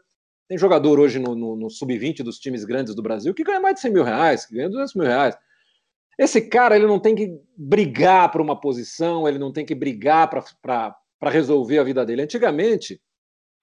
[0.49, 3.77] tem jogador hoje no, no, no sub-20 dos times grandes do Brasil que ganha mais
[3.77, 5.37] de 100 mil reais, que ganha 200 mil reais.
[6.19, 10.29] Esse cara ele não tem que brigar por uma posição, ele não tem que brigar
[10.29, 12.23] para resolver a vida dele.
[12.23, 13.01] Antigamente,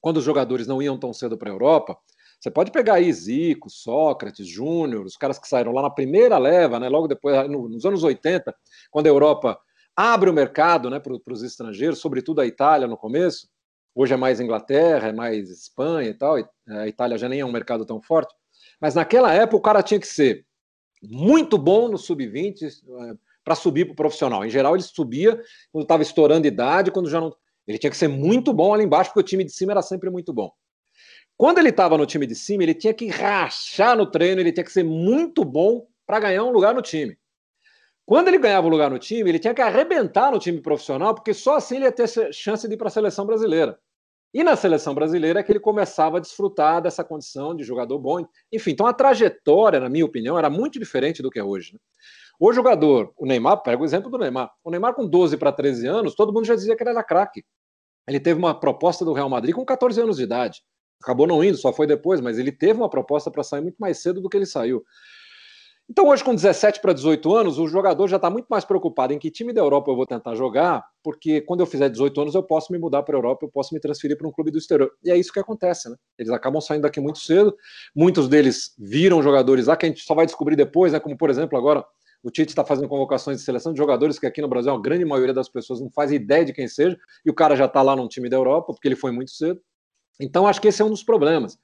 [0.02, 1.98] quando os jogadores não iam tão cedo para a Europa,
[2.39, 6.80] você pode pegar aí Zico, Sócrates, Júnior, os caras que saíram lá na primeira leva,
[6.80, 8.56] né, logo depois, nos anos 80,
[8.89, 9.60] quando a Europa
[9.96, 13.50] abre o mercado né, para os estrangeiros, sobretudo a Itália no começo,
[13.93, 16.36] Hoje é mais Inglaterra, é mais Espanha e tal.
[16.67, 18.34] A Itália já nem é um mercado tão forte.
[18.80, 20.45] Mas naquela época o cara tinha que ser
[21.02, 24.45] muito bom no sub-20 eh, para subir para o profissional.
[24.45, 27.36] Em geral, ele subia quando estava estourando idade, quando já não.
[27.67, 30.10] Ele tinha que ser muito bom ali embaixo, porque o time de cima era sempre
[30.10, 30.52] muito bom.
[31.38, 34.63] Quando ele estava no time de cima, ele tinha que rachar no treino, ele tinha
[34.63, 37.17] que ser muito bom para ganhar um lugar no time.
[38.10, 41.32] Quando ele ganhava o lugar no time, ele tinha que arrebentar no time profissional, porque
[41.32, 43.78] só assim ele ia ter chance de ir para a seleção brasileira.
[44.34, 48.26] E na seleção brasileira é que ele começava a desfrutar dessa condição de jogador bom.
[48.52, 51.74] Enfim, então a trajetória, na minha opinião, era muito diferente do que é hoje.
[51.74, 51.80] Né?
[52.39, 54.50] O jogador, o Neymar, pega o exemplo do Neymar.
[54.63, 57.45] O Neymar, com 12 para 13 anos, todo mundo já dizia que ele era craque.
[58.08, 60.63] Ele teve uma proposta do Real Madrid com 14 anos de idade.
[61.00, 64.02] Acabou não indo, só foi depois, mas ele teve uma proposta para sair muito mais
[64.02, 64.84] cedo do que ele saiu.
[65.91, 69.17] Então, hoje, com 17 para 18 anos, o jogador já está muito mais preocupado em
[69.17, 72.43] que time da Europa eu vou tentar jogar, porque quando eu fizer 18 anos eu
[72.43, 74.91] posso me mudar para a Europa, eu posso me transferir para um clube do exterior.
[75.04, 75.95] E é isso que acontece, né?
[76.15, 77.56] Eles acabam saindo daqui muito cedo.
[77.95, 80.99] Muitos deles viram jogadores lá que a gente só vai descobrir depois, né?
[80.99, 81.84] Como, por exemplo, agora
[82.21, 85.06] o Tite está fazendo convocações de seleção de jogadores que aqui no Brasil a grande
[85.06, 87.95] maioria das pessoas não faz ideia de quem seja, e o cara já está lá
[87.95, 89.60] num time da Europa, porque ele foi muito cedo.
[90.21, 91.58] Então, acho que esse é um dos problemas.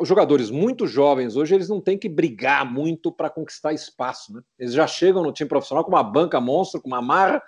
[0.00, 4.32] Os jogadores muito jovens hoje, eles não têm que brigar muito para conquistar espaço.
[4.32, 4.40] Né?
[4.58, 7.42] Eles já chegam no time profissional com uma banca monstro, com uma marra,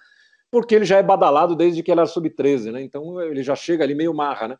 [0.50, 2.83] porque ele já é badalado desde que ele era sub-13, né?
[2.83, 4.59] Então ele já chega ali meio marra, né?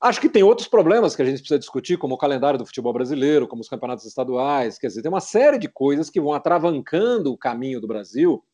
[0.00, 2.92] Acho que tem outros problemas que a gente precisa discutir, como o calendário do futebol
[2.92, 7.32] brasileiro, como os campeonatos estaduais, quer dizer, tem uma série de coisas que vão atravancando
[7.32, 8.44] o caminho do Brasil,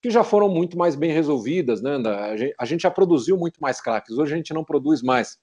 [0.00, 1.96] que já foram muito mais bem resolvidas, né?
[2.56, 5.38] A gente já produziu muito mais craques, hoje a gente não produz mais.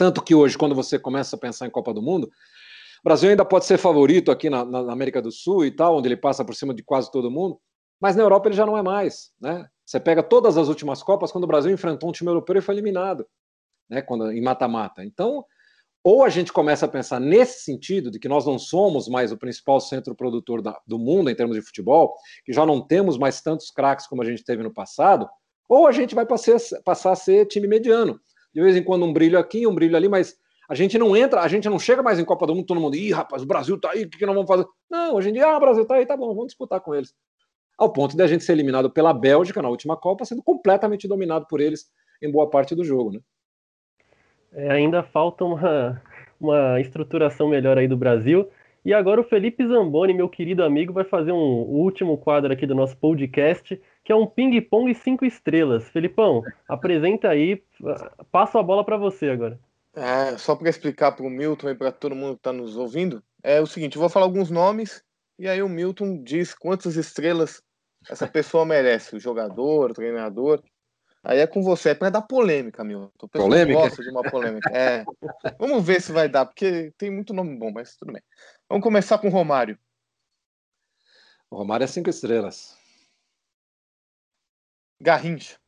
[0.00, 3.44] Tanto que hoje, quando você começa a pensar em Copa do Mundo, o Brasil ainda
[3.44, 6.54] pode ser favorito aqui na, na, América do Sul e tal, onde ele passa por
[6.54, 7.60] cima de quase todo mundo,
[8.00, 9.30] mas na Europa ele já não é mais.
[9.38, 9.68] Né?
[9.84, 12.76] Você pega todas as últimas Copas, quando o Brasil enfrentou um time europeu e foi
[12.76, 13.26] eliminado
[13.90, 14.00] né?
[14.00, 15.04] quando, em mata-mata.
[15.04, 15.44] Então,
[16.02, 19.36] ou a gente começa a pensar nesse sentido, de que nós não somos mais o
[19.36, 22.14] principal centro produtor da, do mundo em termos de futebol,
[22.46, 25.28] que já não temos mais tantos craques como a gente teve no passado,
[25.68, 28.18] ou a gente vai passar, passar a ser time mediano
[28.52, 31.40] de vez em quando um brilho aqui, um brilho ali, mas a gente não entra,
[31.40, 33.78] a gente não chega mais em Copa do Mundo, todo mundo, ih, rapaz, o Brasil
[33.78, 34.66] tá aí, o que, que nós vamos fazer?
[34.88, 37.14] Não, hoje em dia, ah, o Brasil tá aí, tá bom, vamos disputar com eles.
[37.76, 41.46] Ao ponto de a gente ser eliminado pela Bélgica na última Copa, sendo completamente dominado
[41.48, 41.86] por eles
[42.22, 43.20] em boa parte do jogo, né?
[44.52, 46.02] É, ainda falta uma,
[46.40, 48.48] uma estruturação melhor aí do Brasil.
[48.84, 52.74] E agora o Felipe Zamboni, meu querido amigo, vai fazer um, último quadro aqui do
[52.74, 55.88] nosso podcast, que é um ping-pong cinco estrelas.
[55.90, 57.62] Felipão, apresenta aí,
[58.32, 59.58] passo a bola para você agora.
[59.94, 63.22] É, só para explicar para o Milton e para todo mundo que está nos ouvindo,
[63.42, 65.02] é o seguinte: eu vou falar alguns nomes
[65.38, 67.62] e aí o Milton diz quantas estrelas
[68.08, 70.62] essa pessoa merece, o jogador, o treinador.
[71.22, 73.28] Aí é com você, é para dar polêmica, Milton.
[73.28, 73.78] Polêmica?
[73.78, 74.70] gosta de uma polêmica.
[74.70, 75.04] É.
[75.58, 78.22] Vamos ver se vai dar, porque tem muito nome bom, mas tudo bem.
[78.68, 79.78] Vamos começar com o Romário.
[81.50, 82.76] O Romário é cinco estrelas.
[84.98, 85.58] Garrincha.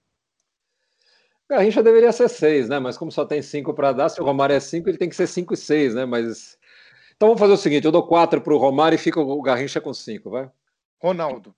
[1.48, 2.78] Garrincha deveria ser seis, né?
[2.78, 5.16] Mas como só tem cinco para dar, se o Romário é cinco, ele tem que
[5.16, 6.06] ser cinco e seis, né?
[6.06, 6.56] Mas
[7.14, 9.80] então vamos fazer o seguinte: eu dou quatro para o Romário e fica o Garrincha
[9.80, 10.50] com cinco, vai?
[10.98, 11.54] Ronaldo.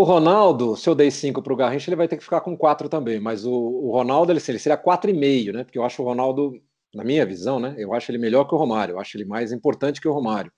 [0.00, 2.56] O Ronaldo, se eu dei cinco para o Garrincha, ele vai ter que ficar com
[2.56, 3.20] quatro também.
[3.20, 5.62] Mas o, o Ronaldo, ele, ele seria quatro e meio, né?
[5.62, 6.54] Porque eu acho o Ronaldo,
[6.94, 7.74] na minha visão, né?
[7.76, 8.94] Eu acho ele melhor que o Romário.
[8.94, 10.50] Eu acho ele mais importante que o Romário.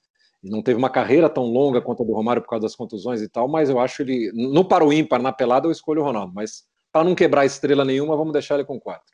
[0.44, 3.20] Ele não teve uma carreira tão longa quanto a do Romário por causa das contusões
[3.20, 4.31] e tal, mas eu acho ele.
[4.33, 6.33] No para o ímpar, na pelada, eu escolho o Ronaldo.
[6.33, 9.12] Mas para não quebrar estrela nenhuma, vamos deixar ele com quatro.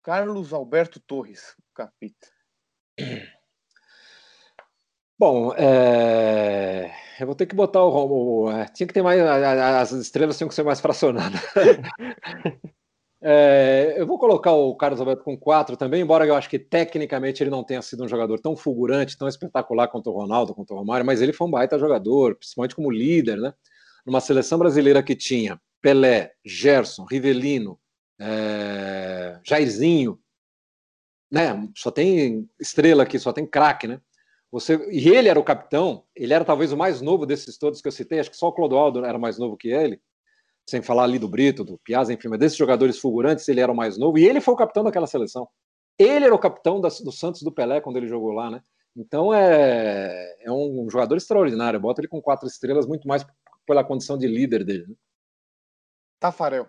[0.00, 2.28] Carlos Alberto Torres, capita.
[5.18, 7.07] Bom, é...
[7.20, 8.50] eu vou ter que botar o.
[8.50, 9.20] É, tinha que ter mais.
[9.20, 11.40] As estrelas tinham que ser mais fracionadas.
[13.20, 17.42] É, eu vou colocar o Carlos Alberto com quatro também, embora eu acho que tecnicamente
[17.42, 20.76] ele não tenha sido um jogador tão fulgurante, tão espetacular quanto o Ronaldo, quanto o
[20.76, 23.52] Romário, mas ele foi um baita jogador, principalmente como líder, né?
[24.06, 27.78] Numa seleção brasileira que tinha Pelé, Gerson, Rivelino,
[28.20, 30.18] é, Jairzinho,
[31.30, 31.68] né?
[31.76, 34.00] Só tem estrela aqui, só tem craque, né?
[34.50, 37.88] Você, e ele era o capitão, ele era talvez o mais novo desses todos que
[37.88, 40.00] eu citei, acho que só o Clodoaldo era mais novo que ele
[40.68, 43.74] sem falar ali do Brito, do Piazza, enfim, mas desses jogadores fulgurantes, ele era o
[43.74, 45.48] mais novo, e ele foi o capitão daquela seleção.
[45.98, 48.62] Ele era o capitão da, do Santos do Pelé quando ele jogou lá, né?
[48.94, 53.26] Então é, é um jogador extraordinário, bota ele com quatro estrelas, muito mais
[53.66, 54.86] pela condição de líder dele.
[54.88, 54.94] Né?
[56.20, 56.68] Tafarel.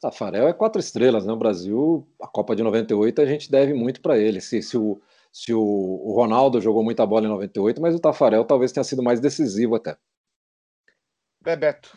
[0.00, 1.32] Tafarel é quatro estrelas, né?
[1.32, 4.40] O Brasil, a Copa de 98, a gente deve muito para ele.
[4.40, 5.00] Se, se, o,
[5.36, 9.02] se o, o Ronaldo jogou muita bola em 98, mas o Tafarel talvez tenha sido
[9.02, 9.94] mais decisivo até.
[11.42, 11.94] Bebeto.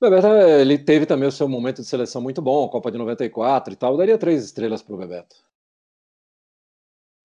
[0.00, 3.76] Bebeto, ele teve também o seu momento de seleção muito bom, Copa de 94 e
[3.76, 3.94] tal.
[3.94, 5.34] Eu daria três estrelas para o Bebeto.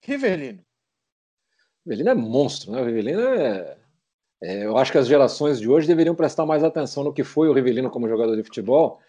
[0.01, 0.65] Rivelino.
[1.85, 2.81] Rivelino é monstro, né?
[2.81, 3.77] O Rivelino é...
[4.41, 4.65] é...
[4.65, 7.53] Eu acho que as gerações de hoje deveriam prestar mais atenção no que foi o
[7.53, 8.99] Rivelino como jogador de futebol.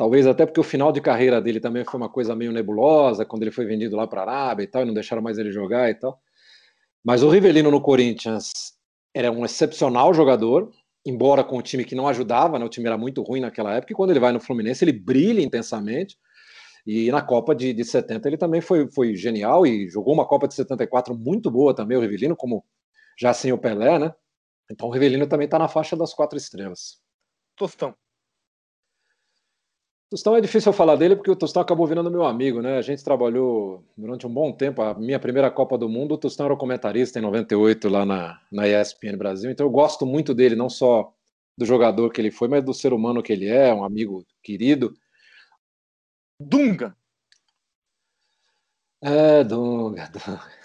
[0.00, 3.42] Talvez até porque o final de carreira dele também foi uma coisa meio nebulosa, quando
[3.42, 5.90] ele foi vendido lá para a Arábia e tal, e não deixaram mais ele jogar
[5.90, 6.18] e tal.
[7.04, 8.50] Mas o Rivelino no Corinthians
[9.12, 10.70] era um excepcional jogador,
[11.04, 12.64] embora com um time que não ajudava, né?
[12.64, 15.42] o time era muito ruim naquela época, e quando ele vai no Fluminense ele brilha
[15.42, 16.16] intensamente,
[16.86, 20.48] e na Copa de, de 70 ele também foi, foi genial, e jogou uma Copa
[20.48, 22.64] de 74 muito boa também, o Rivelino, como
[23.18, 24.14] já sem o Pelé, né?
[24.70, 27.02] Então o Rivelino também está na faixa das quatro estrelas.
[27.54, 27.94] Tostão.
[30.10, 32.78] Tostão é difícil eu falar dele porque o Tostão acabou virando meu amigo, né?
[32.78, 34.82] A gente trabalhou durante um bom tempo.
[34.82, 38.40] A minha primeira Copa do Mundo, o Tostão era o comentarista em 98 lá na,
[38.50, 39.52] na ESPN Brasil.
[39.52, 41.14] Então eu gosto muito dele, não só
[41.56, 44.92] do jogador que ele foi, mas do ser humano que ele é, um amigo querido.
[46.40, 46.96] Dunga.
[49.02, 50.40] É, Dunga, Dunga.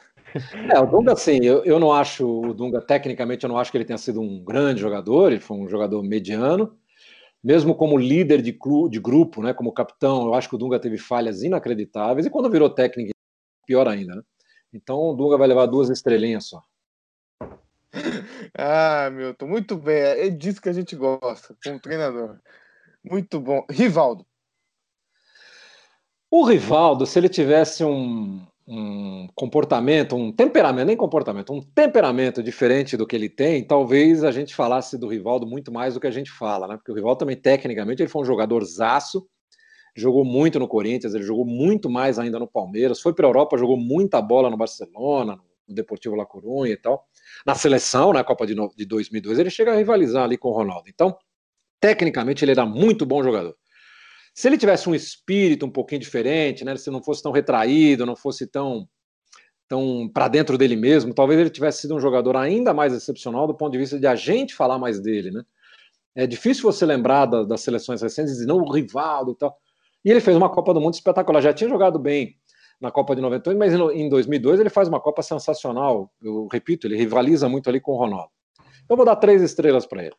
[0.70, 3.78] É, o Dunga, assim, eu, eu não acho o Dunga, tecnicamente, eu não acho que
[3.78, 6.78] ele tenha sido um grande jogador, ele foi um jogador mediano.
[7.46, 10.80] Mesmo como líder de, clu, de grupo, né, como capitão, eu acho que o Dunga
[10.80, 12.26] teve falhas inacreditáveis.
[12.26, 13.12] E quando virou técnico,
[13.68, 14.24] pior ainda, né?
[14.74, 16.64] Então o Dunga vai levar duas estrelinhas só.
[18.58, 19.96] Ah, Milton, muito bem.
[19.96, 22.40] É disso que a gente gosta, como treinador.
[23.04, 23.66] Muito bom.
[23.70, 24.26] Rivaldo.
[26.32, 32.98] O Rivaldo, se ele tivesse um, um comportamento, um temperamento, nem comportamento, um temperamento diferente
[32.98, 36.12] do que ele tem, talvez a gente falasse do Rivaldo muito mais do que a
[36.12, 36.76] gente fala, né?
[36.76, 39.28] Porque o Rivaldo também, tecnicamente, ele foi um jogador zaço,
[39.96, 43.58] jogou muito no Corinthians, ele jogou muito mais ainda no Palmeiras, foi para a Europa,
[43.58, 47.08] jogou muita bola no Barcelona, no Deportivo La Coruña e tal.
[47.46, 50.90] Na seleção, na Copa de, de 2002, ele chega a rivalizar ali com o Ronaldo.
[50.90, 51.16] Então,
[51.80, 53.56] tecnicamente, ele era muito bom jogador.
[54.36, 58.18] Se ele tivesse um espírito um pouquinho diferente, né, se não fosse tão retraído, não
[58.18, 58.88] fosse tão
[59.68, 63.56] tão para dentro dele mesmo, talvez ele tivesse sido um jogador ainda mais excepcional do
[63.56, 65.44] ponto de vista de a gente falar mais dele, né?
[66.14, 69.58] É difícil você lembrar da, das seleções recentes e não, o Rivaldo e tal.
[70.04, 71.42] E ele fez uma Copa do Mundo espetacular.
[71.42, 72.38] Já tinha jogado bem
[72.80, 76.12] na Copa de 98, mas em 2002 ele faz uma Copa sensacional.
[76.22, 78.30] Eu repito, ele rivaliza muito ali com o Ronaldo.
[78.88, 80.16] Eu vou dar três estrelas para ele.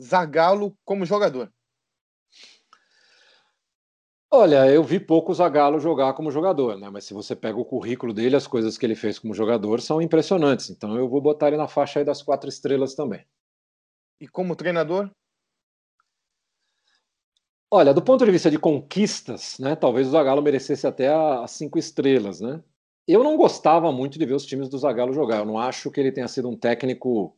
[0.00, 1.52] Zagallo como jogador.
[4.32, 6.88] Olha, eu vi pouco o Zagallo jogar como jogador, né?
[6.90, 10.00] Mas se você pega o currículo dele, as coisas que ele fez como jogador são
[10.00, 10.70] impressionantes.
[10.70, 13.24] Então eu vou botar ele na faixa aí das quatro estrelas também.
[14.20, 15.10] E como treinador?
[17.70, 19.76] Olha, do ponto de vista de conquistas, né?
[19.76, 22.62] Talvez o Zagallo merecesse até as cinco estrelas, né?
[23.06, 25.38] Eu não gostava muito de ver os times do Zagallo jogar.
[25.38, 27.36] Eu não acho que ele tenha sido um técnico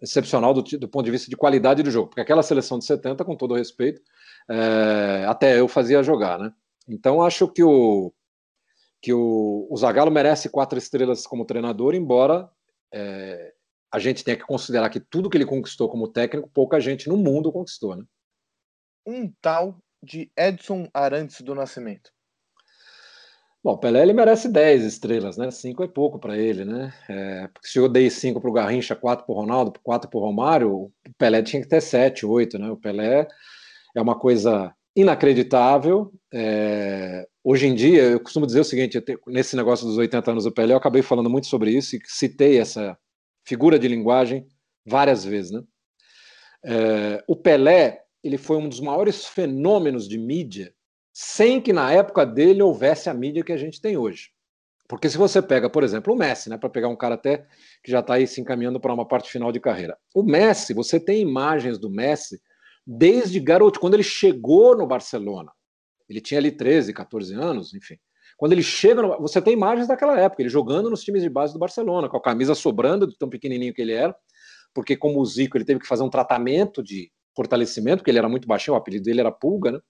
[0.00, 3.24] excepcional do, do ponto de vista de qualidade do jogo, porque aquela seleção de 70,
[3.24, 4.02] com todo respeito,
[4.48, 6.52] é, até eu fazia jogar, né?
[6.88, 8.12] Então acho que o
[9.00, 12.50] que o, o Zagallo merece quatro estrelas como treinador, embora
[12.92, 13.52] é,
[13.92, 17.16] a gente tenha que considerar que tudo que ele conquistou como técnico, pouca gente no
[17.16, 18.04] mundo conquistou, né?
[19.06, 22.10] Um tal de Edson Arantes do Nascimento.
[23.62, 25.50] Bom, o Pelé ele merece 10 estrelas, né?
[25.50, 26.94] 5 é pouco para ele, né?
[27.08, 30.18] É, porque se eu dei 5 para o Garrincha, 4 para o Ronaldo, 4 para
[30.18, 32.70] o Romário, o Pelé tinha que ter 7, 8, né?
[32.70, 33.26] O Pelé
[33.98, 36.12] é uma coisa inacreditável.
[36.32, 40.52] É, hoje em dia, eu costumo dizer o seguinte: nesse negócio dos 80 anos do
[40.52, 42.96] Pelé, eu acabei falando muito sobre isso e citei essa
[43.44, 44.46] figura de linguagem
[44.84, 45.52] várias vezes.
[45.52, 45.62] Né?
[46.64, 50.74] É, o Pelé ele foi um dos maiores fenômenos de mídia,
[51.12, 54.30] sem que na época dele houvesse a mídia que a gente tem hoje.
[54.88, 57.46] Porque se você pega, por exemplo, o Messi, né, para pegar um cara até
[57.82, 59.96] que já está aí se encaminhando para uma parte final de carreira.
[60.14, 62.40] O Messi, você tem imagens do Messi
[62.86, 65.50] desde garoto, quando ele chegou no Barcelona.
[66.08, 67.96] Ele tinha ali 13, 14 anos, enfim.
[68.36, 71.52] Quando ele chega, no, você tem imagens daquela época, ele jogando nos times de base
[71.52, 74.14] do Barcelona, com a camisa sobrando de tão pequenininho que ele era,
[74.74, 78.28] porque como o Zico ele teve que fazer um tratamento de fortalecimento, porque ele era
[78.28, 79.80] muito baixinho, o apelido dele era Pulga, né?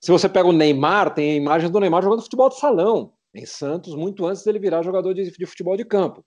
[0.00, 3.94] Se você pega o Neymar, tem imagens do Neymar jogando futebol de salão, em Santos,
[3.94, 6.24] muito antes dele virar jogador de, de futebol de campo.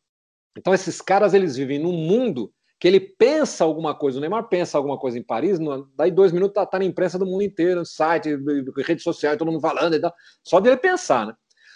[0.57, 4.78] Então esses caras, eles vivem num mundo que ele pensa alguma coisa, o Neymar pensa
[4.78, 5.58] alguma coisa em Paris,
[5.96, 8.38] daí dois minutos tá, tá na imprensa do mundo inteiro, no site,
[8.86, 10.14] rede social, todo mundo falando e tal,
[10.44, 11.34] só dele pensar, né?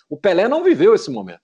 [0.09, 1.41] O Pelé não viveu esse momento.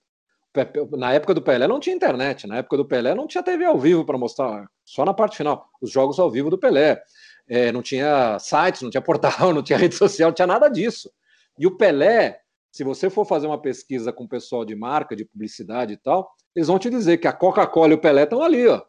[0.97, 3.79] Na época do Pelé não tinha internet, na época do Pelé não tinha TV ao
[3.79, 7.01] vivo para mostrar, só na parte final, os jogos ao vivo do Pelé.
[7.47, 11.11] É, não tinha sites, não tinha portal, não tinha rede social, não tinha nada disso.
[11.57, 12.39] E o Pelé,
[12.71, 16.29] se você for fazer uma pesquisa com o pessoal de marca, de publicidade e tal,
[16.55, 18.81] eles vão te dizer que a Coca-Cola e o Pelé estão ali, ó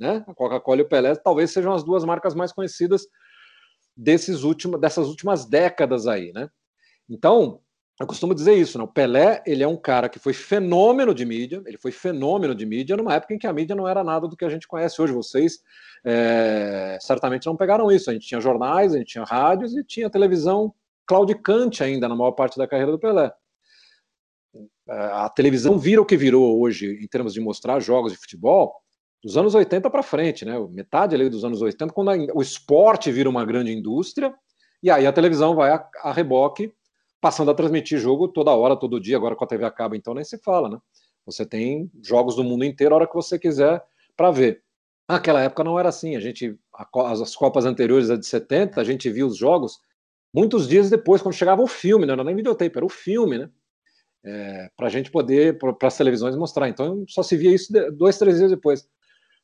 [0.00, 0.24] né?
[0.26, 3.06] A Coca-Cola e o Pelé talvez sejam as duas marcas mais conhecidas
[3.94, 6.48] desses últimos, dessas últimas décadas aí, né?
[7.08, 7.60] Então,
[8.00, 8.84] eu costumo dizer isso, né?
[8.84, 12.64] O Pelé, ele é um cara que foi fenômeno de mídia, ele foi fenômeno de
[12.64, 15.02] mídia numa época em que a mídia não era nada do que a gente conhece
[15.02, 15.12] hoje.
[15.12, 15.58] Vocês
[16.02, 18.08] é, certamente não pegaram isso.
[18.08, 20.74] A gente tinha jornais, a gente tinha rádios e tinha televisão
[21.06, 23.30] claudicante ainda na maior parte da carreira do Pelé.
[24.88, 28.76] É, a televisão vira o que virou hoje em termos de mostrar jogos de futebol,
[29.22, 30.58] dos anos 80 para frente, né?
[30.70, 34.34] Metade ali dos anos 80, quando a, o esporte vira uma grande indústria,
[34.82, 36.72] e aí a televisão vai a, a, reboque,
[37.20, 40.24] passando a transmitir jogo toda hora, todo dia, agora com a TV acaba, então nem
[40.24, 40.78] se fala, né?
[41.26, 43.82] Você tem jogos do mundo inteiro a hora que você quiser
[44.16, 44.62] para ver.
[45.08, 46.58] Naquela época não era assim, a gente
[46.94, 49.78] as Copas anteriores, a de 70, a gente via os jogos
[50.32, 53.50] muitos dias depois, quando chegava o filme, não era nem videotape, era o filme, né?
[54.22, 56.68] É, para a gente poder, para as televisões mostrar.
[56.68, 58.88] Então só se via isso dois, três dias depois.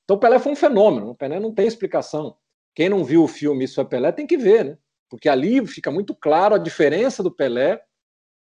[0.07, 2.37] Então o Pelé foi um fenômeno, o Pelé não tem explicação.
[2.75, 4.79] Quem não viu o filme Isso é Pelé tem que ver, né?
[5.11, 7.83] Porque ali fica muito claro a diferença do Pelé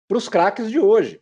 [0.06, 1.20] para os craques de hoje.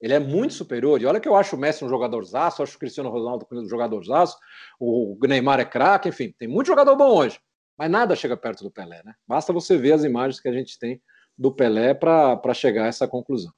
[0.00, 1.00] Ele é muito superior.
[1.00, 3.68] E olha que eu acho o Messi um jogador zaço, acho o Cristiano Ronaldo um
[3.68, 4.38] jogador zaço,
[4.78, 7.40] o Neymar é craque, enfim, tem muito jogador bom hoje.
[7.76, 9.14] Mas nada chega perto do Pelé, né?
[9.26, 11.02] Basta você ver as imagens que a gente tem
[11.36, 13.52] do Pelé para chegar a essa conclusão.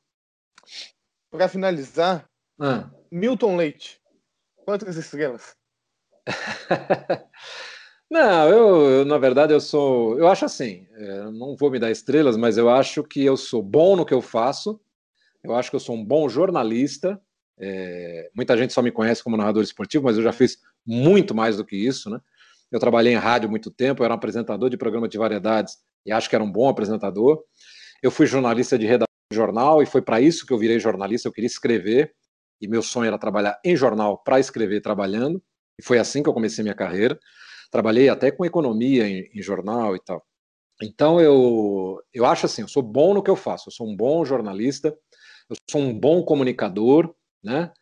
[1.30, 2.28] Para finalizar,
[2.60, 2.90] ah.
[3.10, 4.00] Milton Leite,
[4.64, 5.59] quantas estrelas?
[8.10, 11.90] não, eu, eu, na verdade eu sou, eu acho assim, é, não vou me dar
[11.90, 14.80] estrelas, mas eu acho que eu sou bom no que eu faço
[15.42, 17.20] eu acho que eu sou um bom jornalista.
[17.58, 21.56] É, muita gente só me conhece como narrador esportivo, mas eu já fiz muito mais
[21.56, 22.20] do que isso, né?
[22.70, 26.12] Eu trabalhei em rádio muito tempo, eu era um apresentador de programa de variedades e
[26.12, 27.42] acho que era um bom apresentador.
[28.02, 31.28] Eu fui jornalista de redação de jornal e foi para isso que eu virei jornalista.
[31.28, 32.14] Eu queria escrever
[32.60, 35.42] e meu sonho era trabalhar em jornal para escrever trabalhando.
[35.80, 37.18] E foi assim que eu comecei minha carreira.
[37.70, 40.22] Trabalhei até com economia em, em jornal e tal.
[40.82, 43.68] Então eu, eu acho assim, eu sou bom no que eu faço.
[43.68, 44.96] Eu sou um bom jornalista
[45.50, 47.12] eu sou um bom comunicador,
[47.42, 47.72] né?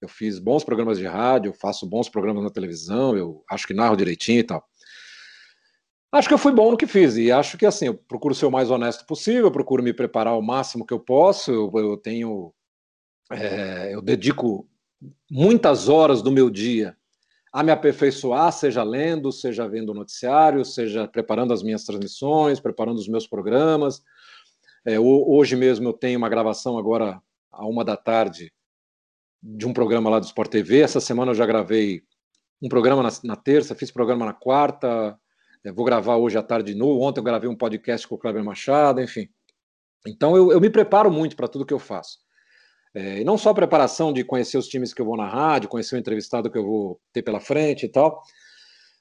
[0.00, 3.96] Eu fiz bons programas de rádio, faço bons programas na televisão, eu acho que narro
[3.96, 4.64] direitinho e tal.
[6.10, 8.46] Acho que eu fui bom no que fiz e acho que assim, eu procuro ser
[8.46, 11.52] o mais honesto possível, procuro me preparar o máximo que eu posso.
[11.52, 12.54] Eu, eu tenho,
[13.30, 14.66] é, eu dedico
[15.30, 16.96] muitas horas do meu dia
[17.52, 23.08] a me aperfeiçoar, seja lendo, seja vendo noticiário, seja preparando as minhas transmissões, preparando os
[23.08, 24.02] meus programas.
[24.84, 27.20] É, hoje mesmo eu tenho uma gravação agora
[27.50, 28.52] a uma da tarde
[29.42, 30.80] de um programa lá do Sport TV.
[30.80, 32.02] Essa semana eu já gravei
[32.60, 35.18] um programa na, na terça, fiz programa na quarta,
[35.64, 37.02] é, vou gravar hoje à tarde de novo.
[37.02, 39.28] Ontem eu gravei um podcast com o Cleber Machado, enfim.
[40.06, 42.18] Então eu, eu me preparo muito para tudo que eu faço.
[42.94, 45.68] É, e não só a preparação de conhecer os times que eu vou na rádio,
[45.68, 48.22] conhecer o entrevistado que eu vou ter pela frente e tal,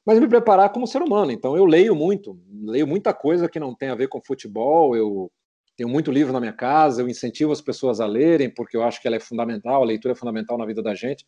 [0.06, 1.32] mas me preparar como ser humano.
[1.32, 5.32] Então eu leio muito, leio muita coisa que não tem a ver com futebol, eu
[5.78, 9.00] tenho muito livro na minha casa, eu incentivo as pessoas a lerem, porque eu acho
[9.00, 11.26] que ela é fundamental, a leitura é fundamental na vida da gente.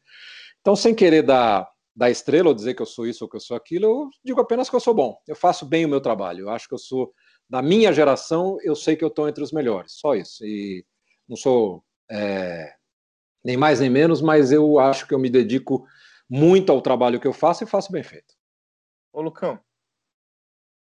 [0.59, 3.39] Então, sem querer dar, dar estrela ou dizer que eu sou isso ou que eu
[3.39, 5.17] sou aquilo, eu digo apenas que eu sou bom.
[5.27, 6.41] Eu faço bem o meu trabalho.
[6.41, 7.13] Eu acho que eu sou,
[7.47, 9.93] da minha geração, eu sei que eu estou entre os melhores.
[9.93, 10.43] Só isso.
[10.43, 10.83] E
[11.27, 12.75] não sou é,
[13.43, 15.87] nem mais nem menos, mas eu acho que eu me dedico
[16.29, 18.35] muito ao trabalho que eu faço e faço bem feito.
[19.11, 19.59] Ô, Lucão,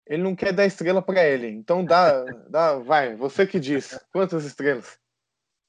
[0.06, 1.48] ele não quer dar estrela para ele.
[1.48, 3.98] Então dá, dá, vai, você que diz.
[4.12, 4.98] Quantas estrelas?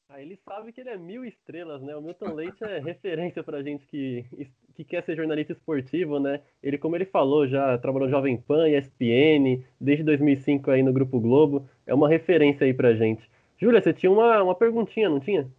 [0.09, 1.95] Ah, ele sabe que ele é mil estrelas, né?
[1.95, 4.25] O Milton Leite é referência pra gente que,
[4.73, 6.41] que quer ser jornalista esportivo, né?
[6.63, 11.69] Ele, como ele falou, já trabalhou Jovem Pan, ESPN, desde 2005 aí no Grupo Globo.
[11.85, 13.29] É uma referência aí pra gente.
[13.59, 15.49] Júlia, você tinha uma, uma perguntinha, não tinha?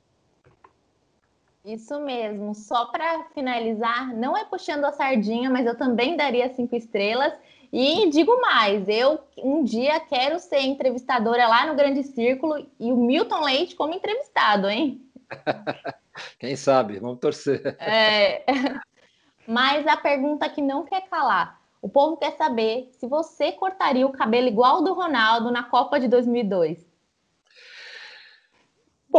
[1.65, 2.55] Isso mesmo.
[2.55, 7.33] Só para finalizar, não é puxando a sardinha, mas eu também daria cinco estrelas.
[7.71, 12.97] E digo mais, eu um dia quero ser entrevistadora lá no Grande Círculo e o
[12.97, 15.03] Milton Leite como entrevistado, hein?
[16.39, 17.77] Quem sabe, vamos torcer.
[17.79, 18.45] É...
[19.47, 21.61] Mas a pergunta que não quer calar.
[21.81, 26.09] O povo quer saber se você cortaria o cabelo igual do Ronaldo na Copa de
[26.09, 26.88] 2002.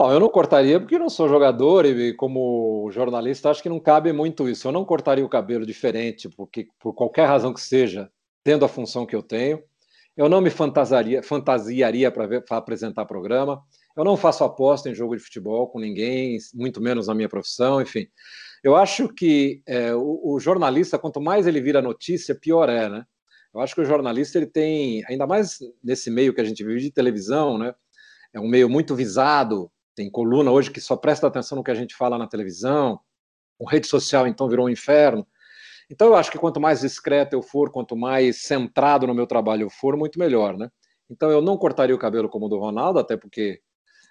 [0.02, 4.14] Bom, eu não cortaria porque não sou jogador e como jornalista acho que não cabe
[4.14, 4.66] muito isso.
[4.66, 8.10] Eu não cortaria o cabelo diferente, porque por qualquer razão que seja,
[8.42, 9.62] tendo a função que eu tenho.
[10.16, 13.62] Eu não me fantasiaria, fantasiaria para apresentar programa.
[13.94, 17.82] Eu não faço aposta em jogo de futebol com ninguém, muito menos na minha profissão,
[17.82, 18.08] enfim.
[18.64, 23.04] Eu acho que é, o, o, jornalista, quanto mais ele vira notícia, pior é, né?
[23.54, 26.80] Eu acho que o jornalista ele tem, ainda mais nesse meio que a gente vive
[26.80, 27.76] de televisão, né?
[28.34, 29.70] É um meio muito visado.
[30.00, 33.02] Tem coluna hoje que só presta atenção no que a gente fala na televisão.
[33.58, 35.28] Com rede social, então, virou um inferno.
[35.92, 39.64] Então, eu acho que quanto mais discreto eu for, quanto mais centrado no meu trabalho
[39.64, 40.72] eu for, muito melhor, né?
[41.10, 43.60] Então, eu não cortaria o cabelo como o do Ronaldo, até porque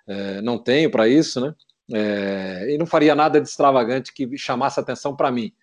[0.07, 1.55] é, não tenho para isso, né?
[1.95, 5.55] É, e não faria nada de extravagante que chamasse atenção para mim.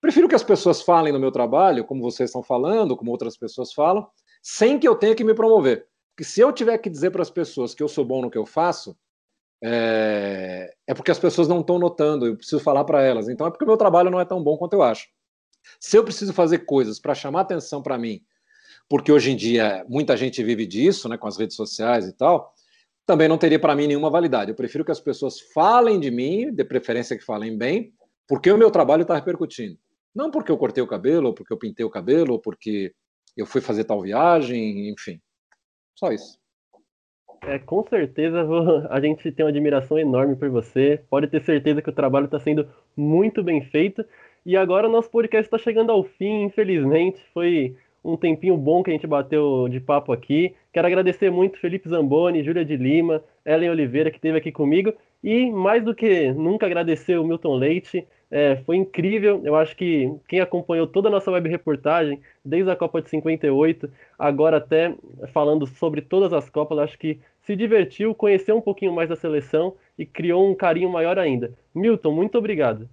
[0.00, 3.72] Prefiro que as pessoas falem no meu trabalho, como vocês estão falando, como outras pessoas
[3.72, 4.06] falam,
[4.40, 5.88] sem que eu tenha que me promover.
[6.14, 8.38] Porque se eu tiver que dizer para as pessoas que eu sou bom no que
[8.38, 8.96] eu faço,
[9.62, 13.28] é, é porque as pessoas não estão notando, eu preciso falar para elas.
[13.28, 15.06] Então é porque o meu trabalho não é tão bom quanto eu acho.
[15.78, 18.20] Se eu preciso fazer coisas para chamar atenção para mim,
[18.88, 22.52] porque hoje em dia muita gente vive disso, né, com as redes sociais e tal,
[23.06, 24.50] também não teria para mim nenhuma validade.
[24.50, 27.92] Eu prefiro que as pessoas falem de mim, de preferência que falem bem,
[28.26, 29.78] porque o meu trabalho está repercutindo.
[30.14, 32.94] Não porque eu cortei o cabelo, ou porque eu pintei o cabelo, ou porque
[33.36, 35.20] eu fui fazer tal viagem, enfim.
[35.94, 36.41] Só isso.
[37.44, 38.46] É, com certeza
[38.88, 41.00] a gente tem uma admiração enorme por você.
[41.10, 44.04] Pode ter certeza que o trabalho está sendo muito bem feito.
[44.46, 47.20] E agora o nosso podcast está chegando ao fim, infelizmente.
[47.34, 50.54] Foi um tempinho bom que a gente bateu de papo aqui.
[50.72, 54.92] Quero agradecer muito Felipe Zamboni, Júlia de Lima, Ellen Oliveira, que esteve aqui comigo.
[55.22, 58.06] E mais do que nunca agradecer o Milton Leite.
[58.30, 59.42] É, foi incrível.
[59.44, 63.90] Eu acho que quem acompanhou toda a nossa web reportagem, desde a Copa de 58,
[64.18, 64.94] agora até
[65.32, 69.74] falando sobre todas as Copas, acho que se divertiu, conheceu um pouquinho mais da seleção
[69.98, 71.52] e criou um carinho maior ainda.
[71.74, 72.88] Milton, muito obrigado.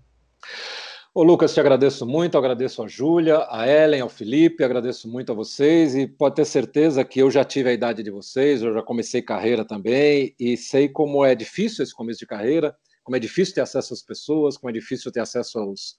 [1.12, 5.36] Ô Lucas, te agradeço muito, agradeço a Júlia, a Ellen, ao Felipe, agradeço muito a
[5.36, 8.84] vocês e pode ter certeza que eu já tive a idade de vocês, eu já
[8.84, 13.56] comecei carreira também e sei como é difícil esse começo de carreira, como é difícil
[13.56, 15.98] ter acesso às pessoas, como é difícil ter acesso aos,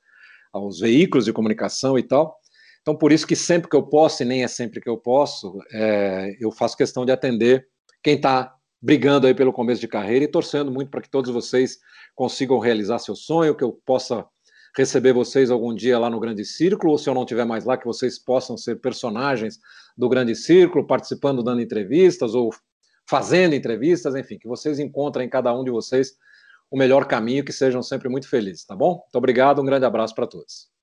[0.52, 2.38] aos veículos de comunicação e tal.
[2.80, 5.58] Então, por isso que sempre que eu posso, e nem é sempre que eu posso,
[5.72, 7.66] é, eu faço questão de atender
[8.00, 11.78] quem está brigando aí pelo começo de carreira e torcendo muito para que todos vocês
[12.14, 14.24] consigam realizar seu sonho, que eu possa
[14.76, 17.76] receber vocês algum dia lá no Grande Círculo, ou se eu não estiver mais lá,
[17.76, 19.58] que vocês possam ser personagens
[19.96, 22.50] do Grande Círculo, participando, dando entrevistas ou
[23.08, 26.12] fazendo entrevistas, enfim, que vocês encontrem em cada um de vocês
[26.70, 28.98] o melhor caminho, que sejam sempre muito felizes, tá bom?
[28.98, 30.79] Muito obrigado, um grande abraço para todos.